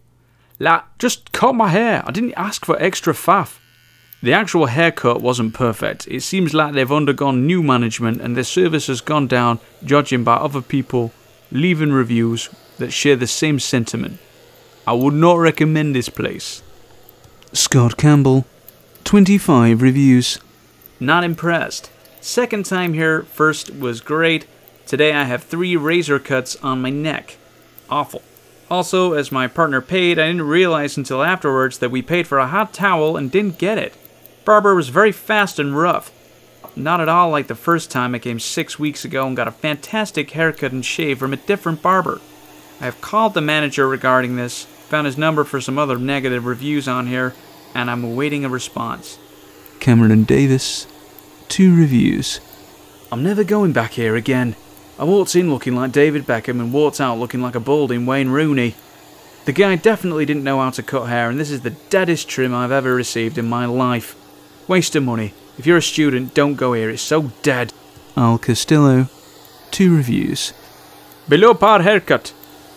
Like, 0.58 0.82
just 0.98 1.32
cut 1.32 1.54
my 1.54 1.68
hair. 1.68 2.02
I 2.06 2.10
didn't 2.10 2.32
ask 2.38 2.64
for 2.64 2.80
extra 2.80 3.12
faff. 3.12 3.58
The 4.22 4.34
actual 4.34 4.66
haircut 4.66 5.22
wasn't 5.22 5.54
perfect. 5.54 6.06
It 6.06 6.20
seems 6.20 6.52
like 6.52 6.74
they've 6.74 6.92
undergone 6.92 7.46
new 7.46 7.62
management 7.62 8.20
and 8.20 8.36
their 8.36 8.44
service 8.44 8.88
has 8.88 9.00
gone 9.00 9.26
down, 9.26 9.60
judging 9.82 10.24
by 10.24 10.34
other 10.34 10.60
people 10.60 11.12
leaving 11.50 11.90
reviews 11.90 12.50
that 12.76 12.92
share 12.92 13.16
the 13.16 13.26
same 13.26 13.58
sentiment. 13.58 14.18
I 14.86 14.92
would 14.92 15.14
not 15.14 15.38
recommend 15.38 15.94
this 15.94 16.10
place. 16.10 16.62
Scott 17.54 17.96
Campbell. 17.96 18.44
25 19.04 19.80
reviews. 19.80 20.38
Not 21.00 21.24
impressed. 21.24 21.90
Second 22.20 22.66
time 22.66 22.92
here, 22.92 23.22
first 23.22 23.74
was 23.74 24.02
great. 24.02 24.46
Today 24.86 25.14
I 25.14 25.24
have 25.24 25.44
three 25.44 25.76
razor 25.76 26.18
cuts 26.18 26.56
on 26.56 26.82
my 26.82 26.90
neck. 26.90 27.38
Awful. 27.88 28.22
Also, 28.70 29.14
as 29.14 29.32
my 29.32 29.46
partner 29.48 29.80
paid, 29.80 30.18
I 30.18 30.26
didn't 30.26 30.42
realize 30.42 30.96
until 30.96 31.22
afterwards 31.22 31.78
that 31.78 31.90
we 31.90 32.02
paid 32.02 32.26
for 32.26 32.38
a 32.38 32.46
hot 32.46 32.74
towel 32.74 33.16
and 33.16 33.30
didn't 33.30 33.58
get 33.58 33.78
it. 33.78 33.94
Barber 34.50 34.74
was 34.74 34.88
very 34.88 35.12
fast 35.12 35.60
and 35.60 35.78
rough. 35.78 36.10
Not 36.74 37.00
at 37.00 37.08
all 37.08 37.30
like 37.30 37.46
the 37.46 37.54
first 37.54 37.88
time 37.88 38.16
I 38.16 38.18
came 38.18 38.40
six 38.40 38.80
weeks 38.80 39.04
ago 39.04 39.24
and 39.24 39.36
got 39.36 39.46
a 39.46 39.52
fantastic 39.52 40.28
haircut 40.32 40.72
and 40.72 40.84
shave 40.84 41.20
from 41.20 41.32
a 41.32 41.36
different 41.36 41.82
barber. 41.82 42.20
I 42.80 42.86
have 42.86 43.00
called 43.00 43.34
the 43.34 43.40
manager 43.40 43.86
regarding 43.86 44.34
this, 44.34 44.64
found 44.64 45.06
his 45.06 45.16
number 45.16 45.44
for 45.44 45.60
some 45.60 45.78
other 45.78 45.98
negative 45.98 46.46
reviews 46.46 46.88
on 46.88 47.06
here, 47.06 47.32
and 47.76 47.88
I'm 47.88 48.02
awaiting 48.02 48.44
a 48.44 48.48
response. 48.48 49.20
Cameron 49.78 50.24
Davis. 50.24 50.88
Two 51.46 51.76
reviews. 51.76 52.40
I'm 53.12 53.22
never 53.22 53.44
going 53.44 53.72
back 53.72 53.92
here 53.92 54.16
again. 54.16 54.56
I 54.98 55.04
walked 55.04 55.36
in 55.36 55.48
looking 55.48 55.76
like 55.76 55.92
David 55.92 56.26
Beckham 56.26 56.58
and 56.58 56.72
walked 56.72 57.00
out 57.00 57.20
looking 57.20 57.40
like 57.40 57.54
a 57.54 57.60
balding 57.60 58.04
Wayne 58.04 58.30
Rooney. 58.30 58.74
The 59.44 59.52
guy 59.52 59.76
definitely 59.76 60.26
didn't 60.26 60.42
know 60.42 60.58
how 60.58 60.70
to 60.70 60.82
cut 60.82 61.06
hair, 61.06 61.30
and 61.30 61.38
this 61.38 61.52
is 61.52 61.60
the 61.60 61.76
deadest 61.88 62.28
trim 62.28 62.52
I've 62.52 62.72
ever 62.72 62.92
received 62.92 63.38
in 63.38 63.48
my 63.48 63.64
life. 63.66 64.16
Waste 64.70 64.94
of 64.94 65.02
money. 65.02 65.34
If 65.58 65.66
you're 65.66 65.78
a 65.78 65.82
student, 65.82 66.32
don't 66.32 66.54
go 66.54 66.74
here, 66.74 66.90
it's 66.90 67.02
so 67.02 67.32
dead. 67.42 67.72
Al 68.16 68.38
Castillo. 68.38 69.08
Two 69.72 69.96
reviews. 69.96 70.52
Below 71.28 71.54
par 71.54 71.82
haircut. 71.82 72.32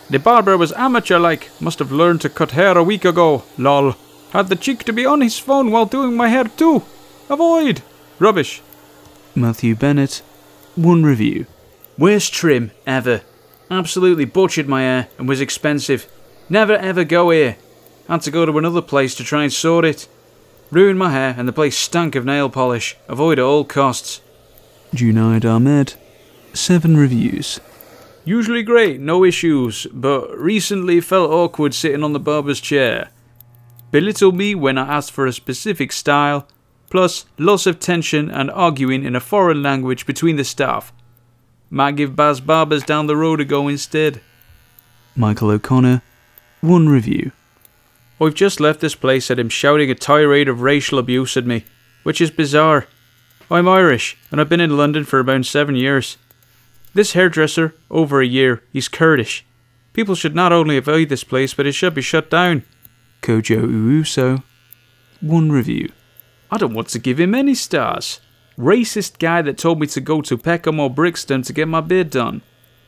The 0.10 0.18
barber 0.18 0.58
was 0.58 0.72
amateur 0.72 1.20
like, 1.20 1.52
must 1.62 1.78
have 1.78 1.92
learned 1.92 2.22
to 2.22 2.30
cut 2.30 2.54
hair 2.54 2.76
a 2.76 2.84
week 2.84 3.06
ago, 3.06 3.44
lol. 3.60 3.94
Had 4.32 4.48
the 4.48 4.56
cheek 4.56 4.84
to 4.86 4.92
be 4.92 5.06
on 5.06 5.22
his 5.22 5.38
phone 5.38 5.70
while 5.70 5.86
doing 5.86 6.18
my 6.18 6.30
hair 6.30 6.46
too. 6.46 6.82
Avoid. 7.30 7.84
Rubbish. 8.18 8.64
Matthew 9.36 9.76
Bennett. 9.76 10.24
One 10.74 11.04
review. 11.04 11.46
Worst 12.00 12.34
trim 12.34 12.72
ever. 12.88 13.22
Absolutely 13.70 14.26
butchered 14.26 14.68
my 14.68 14.82
hair 14.82 15.10
and 15.20 15.30
was 15.30 15.42
expensive. 15.42 16.12
Never 16.50 16.74
ever 16.74 17.04
go 17.04 17.30
here. 17.30 17.58
Had 18.08 18.24
to 18.24 18.32
go 18.32 18.48
to 18.48 18.58
another 18.58 18.82
place 18.82 19.14
to 19.14 19.24
try 19.24 19.44
and 19.44 19.54
sort 19.54 19.86
it. 19.86 20.08
Ruined 20.74 20.98
my 20.98 21.12
hair 21.12 21.36
and 21.38 21.48
the 21.48 21.54
place 21.54 21.78
stank 21.78 22.16
of 22.16 22.26
nail 22.26 22.50
polish. 22.50 22.98
Avoid 23.08 23.38
at 23.38 23.46
all 23.46 23.64
costs. 23.64 24.22
Junaid 24.92 25.46
Ahmed. 25.46 25.94
Seven 26.52 26.98
reviews. 26.98 27.60
Usually 28.26 28.64
great, 28.64 29.00
no 29.00 29.24
issues, 29.24 29.86
but 29.94 30.36
recently 30.36 31.00
felt 31.00 31.30
awkward 31.30 31.76
sitting 31.76 32.04
on 32.04 32.14
the 32.14 32.20
barber's 32.20 32.60
chair. 32.60 33.12
Belittled 33.92 34.36
me 34.36 34.56
when 34.56 34.80
I 34.80 34.96
asked 34.98 35.12
for 35.12 35.28
a 35.28 35.32
specific 35.32 35.92
style, 35.92 36.48
plus 36.90 37.28
loss 37.38 37.68
of 37.68 37.80
tension 37.80 38.32
and 38.32 38.50
arguing 38.50 39.04
in 39.06 39.16
a 39.16 39.20
foreign 39.20 39.62
language 39.62 40.08
between 40.08 40.38
the 40.38 40.44
staff. 40.44 40.92
Might 41.70 41.98
give 41.98 42.16
Baz 42.16 42.42
Barbers 42.42 42.82
down 42.82 43.06
the 43.06 43.16
road 43.16 43.40
a 43.40 43.46
go 43.46 43.68
instead. 43.68 44.22
Michael 45.16 45.52
O'Connor. 45.52 46.02
One 46.62 46.90
review. 46.90 47.32
I've 48.24 48.34
just 48.34 48.60
left 48.60 48.80
this 48.80 48.96
place 48.96 49.30
at 49.30 49.40
him 49.40 49.50
shouting 49.50 49.92
a 49.92 49.96
tirade 49.96 50.48
of 50.48 50.62
racial 50.62 50.98
abuse 50.98 51.36
at 51.36 51.46
me, 51.46 51.66
which 52.04 52.22
is 52.22 52.32
bizarre. 52.32 52.88
I'm 53.52 53.68
Irish, 53.68 54.18
and 54.32 54.40
I've 54.40 54.48
been 54.48 54.62
in 54.62 54.78
London 54.78 55.04
for 55.04 55.20
about 55.20 55.46
seven 55.46 55.76
years. 55.76 56.18
This 56.94 57.14
hairdresser, 57.14 57.76
over 57.92 58.22
a 58.22 58.26
year, 58.26 58.64
he's 58.72 58.88
Kurdish. 58.88 59.46
People 59.92 60.16
should 60.16 60.36
not 60.36 60.54
only 60.54 60.78
avoid 60.78 61.10
this 61.10 61.24
place, 61.24 61.54
but 61.54 61.66
it 61.66 61.74
should 61.74 61.94
be 61.94 62.02
shut 62.02 62.30
down. 62.30 62.64
Kojo 63.22 63.62
Uruso. 63.62 64.44
One 65.20 65.52
review. 65.52 65.92
I 66.50 66.58
don't 66.58 66.74
want 66.74 66.90
to 66.90 67.00
give 67.00 67.20
him 67.20 67.36
any 67.36 67.56
stars. 67.56 68.22
Racist 68.58 69.20
guy 69.20 69.42
that 69.42 69.58
told 69.58 69.80
me 69.80 69.88
to 69.88 70.00
go 70.00 70.22
to 70.22 70.38
Peckham 70.38 70.80
or 70.80 70.90
Brixton 70.90 71.42
to 71.42 71.54
get 71.54 71.68
my 71.68 71.82
beard 71.82 72.10
done. 72.10 72.42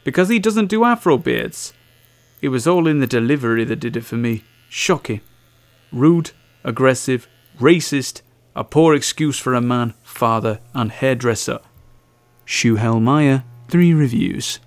Because 0.03 0.29
he 0.29 0.39
doesn't 0.39 0.67
do 0.67 0.83
afro 0.83 1.17
beards. 1.17 1.73
It 2.41 2.49
was 2.49 2.67
all 2.67 2.87
in 2.87 2.99
the 2.99 3.07
delivery 3.07 3.63
that 3.65 3.79
did 3.79 3.97
it 3.97 4.05
for 4.05 4.17
me. 4.17 4.43
Shocking. 4.77 5.21
Rude, 5.93 6.31
aggressive, 6.65 7.29
racist, 7.61 8.21
a 8.57 8.65
poor 8.65 8.93
excuse 8.93 9.39
for 9.39 9.53
a 9.53 9.61
man, 9.61 9.93
father, 10.03 10.59
and 10.73 10.91
hairdresser. 10.91 11.59
Shuhel 12.45 13.01
Meyer. 13.01 13.45
Three 13.69 13.93
reviews. 13.93 14.59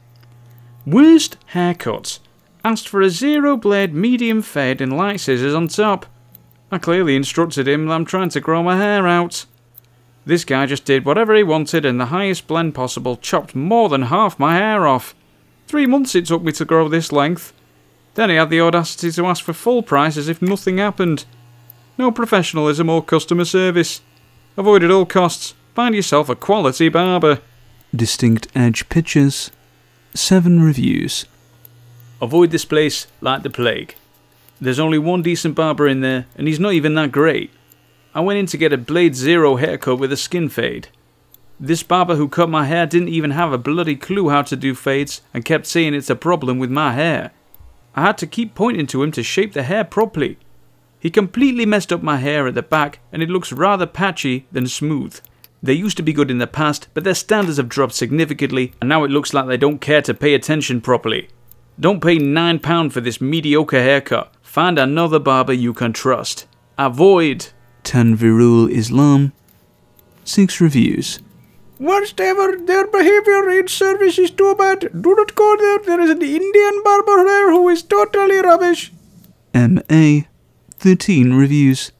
Worst 0.86 1.36
haircut. 1.48 2.20
Asked 2.64 2.88
for 2.88 3.02
a 3.02 3.10
zero 3.10 3.58
blade 3.58 3.92
medium 3.92 4.40
fade 4.40 4.80
and 4.80 4.96
light 4.96 5.20
scissors 5.20 5.54
on 5.54 5.68
top. 5.68 6.06
I 6.72 6.78
clearly 6.78 7.14
instructed 7.14 7.68
him 7.68 7.84
that 7.84 7.92
I'm 7.92 8.06
trying 8.06 8.30
to 8.30 8.40
grow 8.40 8.62
my 8.62 8.78
hair 8.78 9.06
out. 9.06 9.44
This 10.24 10.46
guy 10.46 10.64
just 10.64 10.86
did 10.86 11.04
whatever 11.04 11.34
he 11.34 11.42
wanted 11.42 11.84
in 11.84 11.98
the 11.98 12.06
highest 12.06 12.46
blend 12.46 12.74
possible, 12.74 13.18
chopped 13.18 13.54
more 13.54 13.90
than 13.90 14.02
half 14.02 14.38
my 14.38 14.56
hair 14.56 14.86
off. 14.86 15.14
Three 15.66 15.84
months 15.84 16.14
it 16.14 16.24
took 16.24 16.42
me 16.42 16.52
to 16.52 16.64
grow 16.64 16.88
this 16.88 17.12
length. 17.12 17.52
Then 18.18 18.30
he 18.30 18.34
had 18.34 18.50
the 18.50 18.60
audacity 18.60 19.12
to 19.12 19.26
ask 19.26 19.44
for 19.44 19.52
full 19.52 19.80
price 19.80 20.16
as 20.16 20.28
if 20.28 20.42
nothing 20.42 20.78
happened. 20.78 21.24
No 21.96 22.10
professionalism 22.10 22.90
or 22.90 23.00
customer 23.00 23.44
service. 23.44 24.00
Avoid 24.56 24.82
at 24.82 24.90
all 24.90 25.06
costs. 25.06 25.54
Find 25.72 25.94
yourself 25.94 26.28
a 26.28 26.34
quality 26.34 26.88
barber. 26.88 27.40
Distinct 27.94 28.48
Edge 28.56 28.88
Pictures. 28.88 29.52
Seven 30.14 30.60
reviews. 30.60 31.26
Avoid 32.20 32.50
this 32.50 32.64
place 32.64 33.06
like 33.20 33.44
the 33.44 33.50
plague. 33.50 33.94
There's 34.60 34.80
only 34.80 34.98
one 34.98 35.22
decent 35.22 35.54
barber 35.54 35.86
in 35.86 36.00
there, 36.00 36.26
and 36.34 36.48
he's 36.48 36.58
not 36.58 36.72
even 36.72 36.96
that 36.96 37.12
great. 37.12 37.52
I 38.16 38.20
went 38.20 38.40
in 38.40 38.46
to 38.46 38.56
get 38.56 38.72
a 38.72 38.76
Blade 38.76 39.14
Zero 39.14 39.54
haircut 39.54 40.00
with 40.00 40.10
a 40.10 40.16
skin 40.16 40.48
fade. 40.48 40.88
This 41.60 41.84
barber 41.84 42.16
who 42.16 42.28
cut 42.28 42.50
my 42.50 42.64
hair 42.64 42.84
didn't 42.84 43.10
even 43.10 43.30
have 43.30 43.52
a 43.52 43.58
bloody 43.58 43.94
clue 43.94 44.30
how 44.30 44.42
to 44.42 44.56
do 44.56 44.74
fades 44.74 45.22
and 45.32 45.44
kept 45.44 45.66
saying 45.66 45.94
it's 45.94 46.10
a 46.10 46.16
problem 46.16 46.58
with 46.58 46.72
my 46.72 46.94
hair. 46.94 47.30
I 47.98 48.02
had 48.02 48.18
to 48.18 48.28
keep 48.28 48.54
pointing 48.54 48.86
to 48.88 49.02
him 49.02 49.10
to 49.10 49.24
shape 49.24 49.54
the 49.54 49.64
hair 49.64 49.82
properly. 49.82 50.38
He 51.00 51.10
completely 51.10 51.66
messed 51.66 51.92
up 51.92 52.00
my 52.00 52.18
hair 52.18 52.46
at 52.46 52.54
the 52.54 52.62
back 52.62 53.00
and 53.10 53.24
it 53.24 53.28
looks 53.28 53.50
rather 53.52 53.86
patchy 53.86 54.46
than 54.52 54.68
smooth. 54.68 55.18
They 55.64 55.72
used 55.72 55.96
to 55.96 56.04
be 56.04 56.12
good 56.12 56.30
in 56.30 56.38
the 56.38 56.46
past, 56.46 56.86
but 56.94 57.02
their 57.02 57.16
standards 57.16 57.56
have 57.56 57.68
dropped 57.68 57.94
significantly 57.94 58.72
and 58.80 58.88
now 58.88 59.02
it 59.02 59.10
looks 59.10 59.34
like 59.34 59.48
they 59.48 59.56
don't 59.56 59.80
care 59.80 60.00
to 60.02 60.14
pay 60.14 60.34
attention 60.34 60.80
properly. 60.80 61.28
Don't 61.80 62.00
pay 62.00 62.18
£9 62.18 62.92
for 62.92 63.00
this 63.00 63.20
mediocre 63.20 63.82
haircut. 63.82 64.32
Find 64.42 64.78
another 64.78 65.18
barber 65.18 65.52
you 65.52 65.74
can 65.74 65.92
trust. 65.92 66.46
Avoid. 66.78 67.48
Tanvirul 67.82 68.70
Islam. 68.70 69.32
Six 70.22 70.60
reviews. 70.60 71.18
Whatever 71.78 72.56
their 72.56 72.88
behavior 72.88 73.48
in 73.50 73.68
service 73.68 74.18
is 74.18 74.32
too 74.32 74.54
bad, 74.56 74.80
do 75.00 75.14
not 75.14 75.34
go 75.36 75.56
there. 75.56 75.78
There 75.78 76.00
is 76.00 76.10
an 76.10 76.22
Indian 76.22 76.82
barber 76.82 77.24
there 77.24 77.52
who 77.52 77.68
is 77.68 77.84
totally 77.84 78.40
rubbish. 78.40 78.92
MA 79.54 80.22
13 80.78 81.34
reviews. 81.34 81.92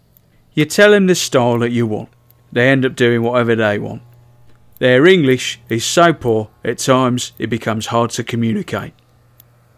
You 0.52 0.64
tell 0.64 0.90
them 0.90 1.06
the 1.06 1.14
style 1.14 1.60
that 1.60 1.70
you 1.70 1.86
want. 1.86 2.08
They 2.50 2.68
end 2.68 2.84
up 2.84 2.96
doing 2.96 3.22
whatever 3.22 3.54
they 3.54 3.78
want. 3.78 4.02
Their 4.80 5.06
English 5.06 5.60
is 5.68 5.84
so 5.84 6.12
poor, 6.12 6.50
at 6.64 6.78
times 6.78 7.32
it 7.38 7.48
becomes 7.48 7.86
hard 7.86 8.10
to 8.10 8.24
communicate. 8.24 8.94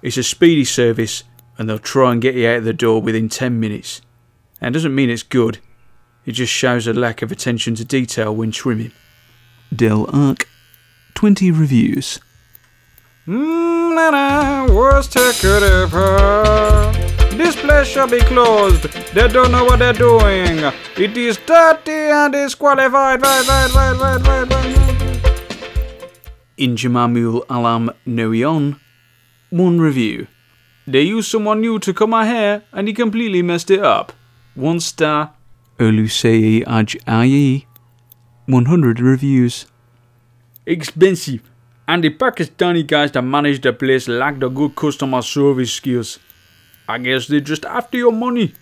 It's 0.00 0.16
a 0.16 0.22
speedy 0.22 0.64
service, 0.64 1.24
and 1.58 1.68
they'll 1.68 1.78
try 1.78 2.12
and 2.12 2.22
get 2.22 2.34
you 2.34 2.48
out 2.48 2.58
of 2.58 2.64
the 2.64 2.72
door 2.72 3.02
within 3.02 3.28
10 3.28 3.60
minutes. 3.60 4.00
That 4.60 4.72
doesn't 4.72 4.94
mean 4.94 5.10
it's 5.10 5.22
good, 5.22 5.58
it 6.24 6.32
just 6.32 6.52
shows 6.52 6.86
a 6.86 6.94
lack 6.94 7.20
of 7.20 7.32
attention 7.32 7.74
to 7.74 7.84
detail 7.84 8.34
when 8.34 8.50
trimming. 8.50 8.92
Del 9.74 10.08
Arc 10.12 10.48
20 11.14 11.50
reviews. 11.52 12.18
Mm, 13.26 13.94
na 13.94 14.10
na, 14.10 14.66
worst 14.74 15.14
haircut 15.14 15.62
ever. 15.62 16.92
This 17.36 17.54
place 17.54 17.86
shall 17.86 18.08
be 18.08 18.18
closed. 18.20 18.84
They 19.14 19.28
don't 19.28 19.52
know 19.52 19.64
what 19.64 19.78
they're 19.78 19.92
doing. 19.92 20.58
It 20.96 21.16
is 21.16 21.38
dirty 21.46 22.10
and 22.10 22.32
disqualified. 22.32 23.22
Right, 23.22 23.46
right, 23.48 23.74
right, 23.74 23.96
right, 23.96 24.20
right, 24.26 24.50
right. 24.50 24.80
Injamamul 26.58 27.44
Alam 27.48 27.90
Noyon. 28.06 28.80
One 29.50 29.80
review. 29.80 30.26
They 30.86 31.02
used 31.02 31.30
someone 31.30 31.60
new 31.60 31.78
to 31.78 31.94
cut 31.94 32.08
my 32.08 32.24
hair 32.26 32.62
and 32.72 32.88
he 32.88 32.94
completely 32.94 33.42
messed 33.42 33.70
it 33.70 33.80
up. 33.80 34.12
One 34.54 34.80
star. 34.80 35.32
Olusei 35.78 36.64
Aj 36.64 36.96
Ayi. 37.06 37.69
100 38.50 39.00
reviews. 39.00 39.66
Expensive. 40.66 41.42
And 41.88 42.04
the 42.04 42.10
Pakistani 42.10 42.86
guys 42.86 43.12
that 43.12 43.22
manage 43.22 43.60
the 43.60 43.72
place 43.72 44.06
lack 44.06 44.38
the 44.38 44.48
good 44.48 44.76
customer 44.76 45.22
service 45.22 45.72
skills. 45.72 46.18
I 46.88 46.98
guess 46.98 47.26
they're 47.26 47.40
just 47.40 47.64
after 47.64 47.98
your 47.98 48.12
money. 48.12 48.54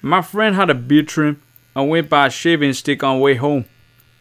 My 0.00 0.22
friend 0.22 0.54
had 0.56 0.70
a 0.70 0.74
beard 0.74 1.08
trim 1.08 1.42
and 1.76 1.88
went 1.88 2.08
by 2.08 2.26
a 2.26 2.30
shaving 2.30 2.72
stick 2.72 3.02
on 3.02 3.20
way 3.20 3.34
home. 3.34 3.64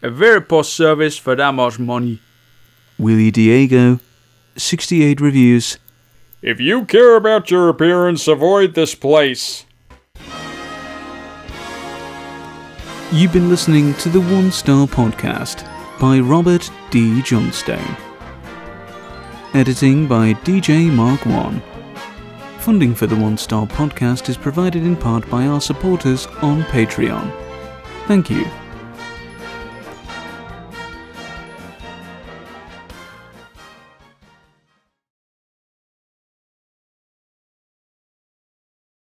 A 0.02 0.10
very 0.10 0.42
poor 0.42 0.64
service 0.64 1.18
for 1.18 1.36
that 1.36 1.54
much 1.54 1.80
money. 1.80 2.20
Willie 2.98 3.32
Diego. 3.32 4.00
68 4.58 5.22
reviews. 5.22 5.78
If 6.42 6.60
you 6.60 6.86
care 6.86 7.16
about 7.16 7.52
your 7.52 7.70
appearance, 7.70 8.28
avoid 8.28 8.74
this 8.74 8.96
place. 8.96 9.66
You've 13.14 13.34
been 13.34 13.50
listening 13.50 13.94
to 13.96 14.08
the 14.08 14.22
One 14.22 14.54
Star 14.54 14.88
Podcast 14.88 15.68
by 16.00 16.20
Robert 16.22 16.72
D. 16.92 17.22
Johnstone. 17.22 17.98
Editing 19.54 20.08
by 20.08 20.34
DJ 20.46 20.90
Mark 20.90 21.26
One. 21.26 21.62
Funding 22.60 22.96
for 22.96 23.08
the 23.08 23.18
One 23.18 23.38
Star 23.38 23.68
Podcast 23.68 24.30
is 24.30 24.38
provided 24.38 24.84
in 24.84 24.96
part 24.96 25.30
by 25.30 25.46
our 25.46 25.60
supporters 25.60 26.26
on 26.42 26.64
Patreon. 26.64 27.30
Thank 28.08 28.30
you. 28.30 28.46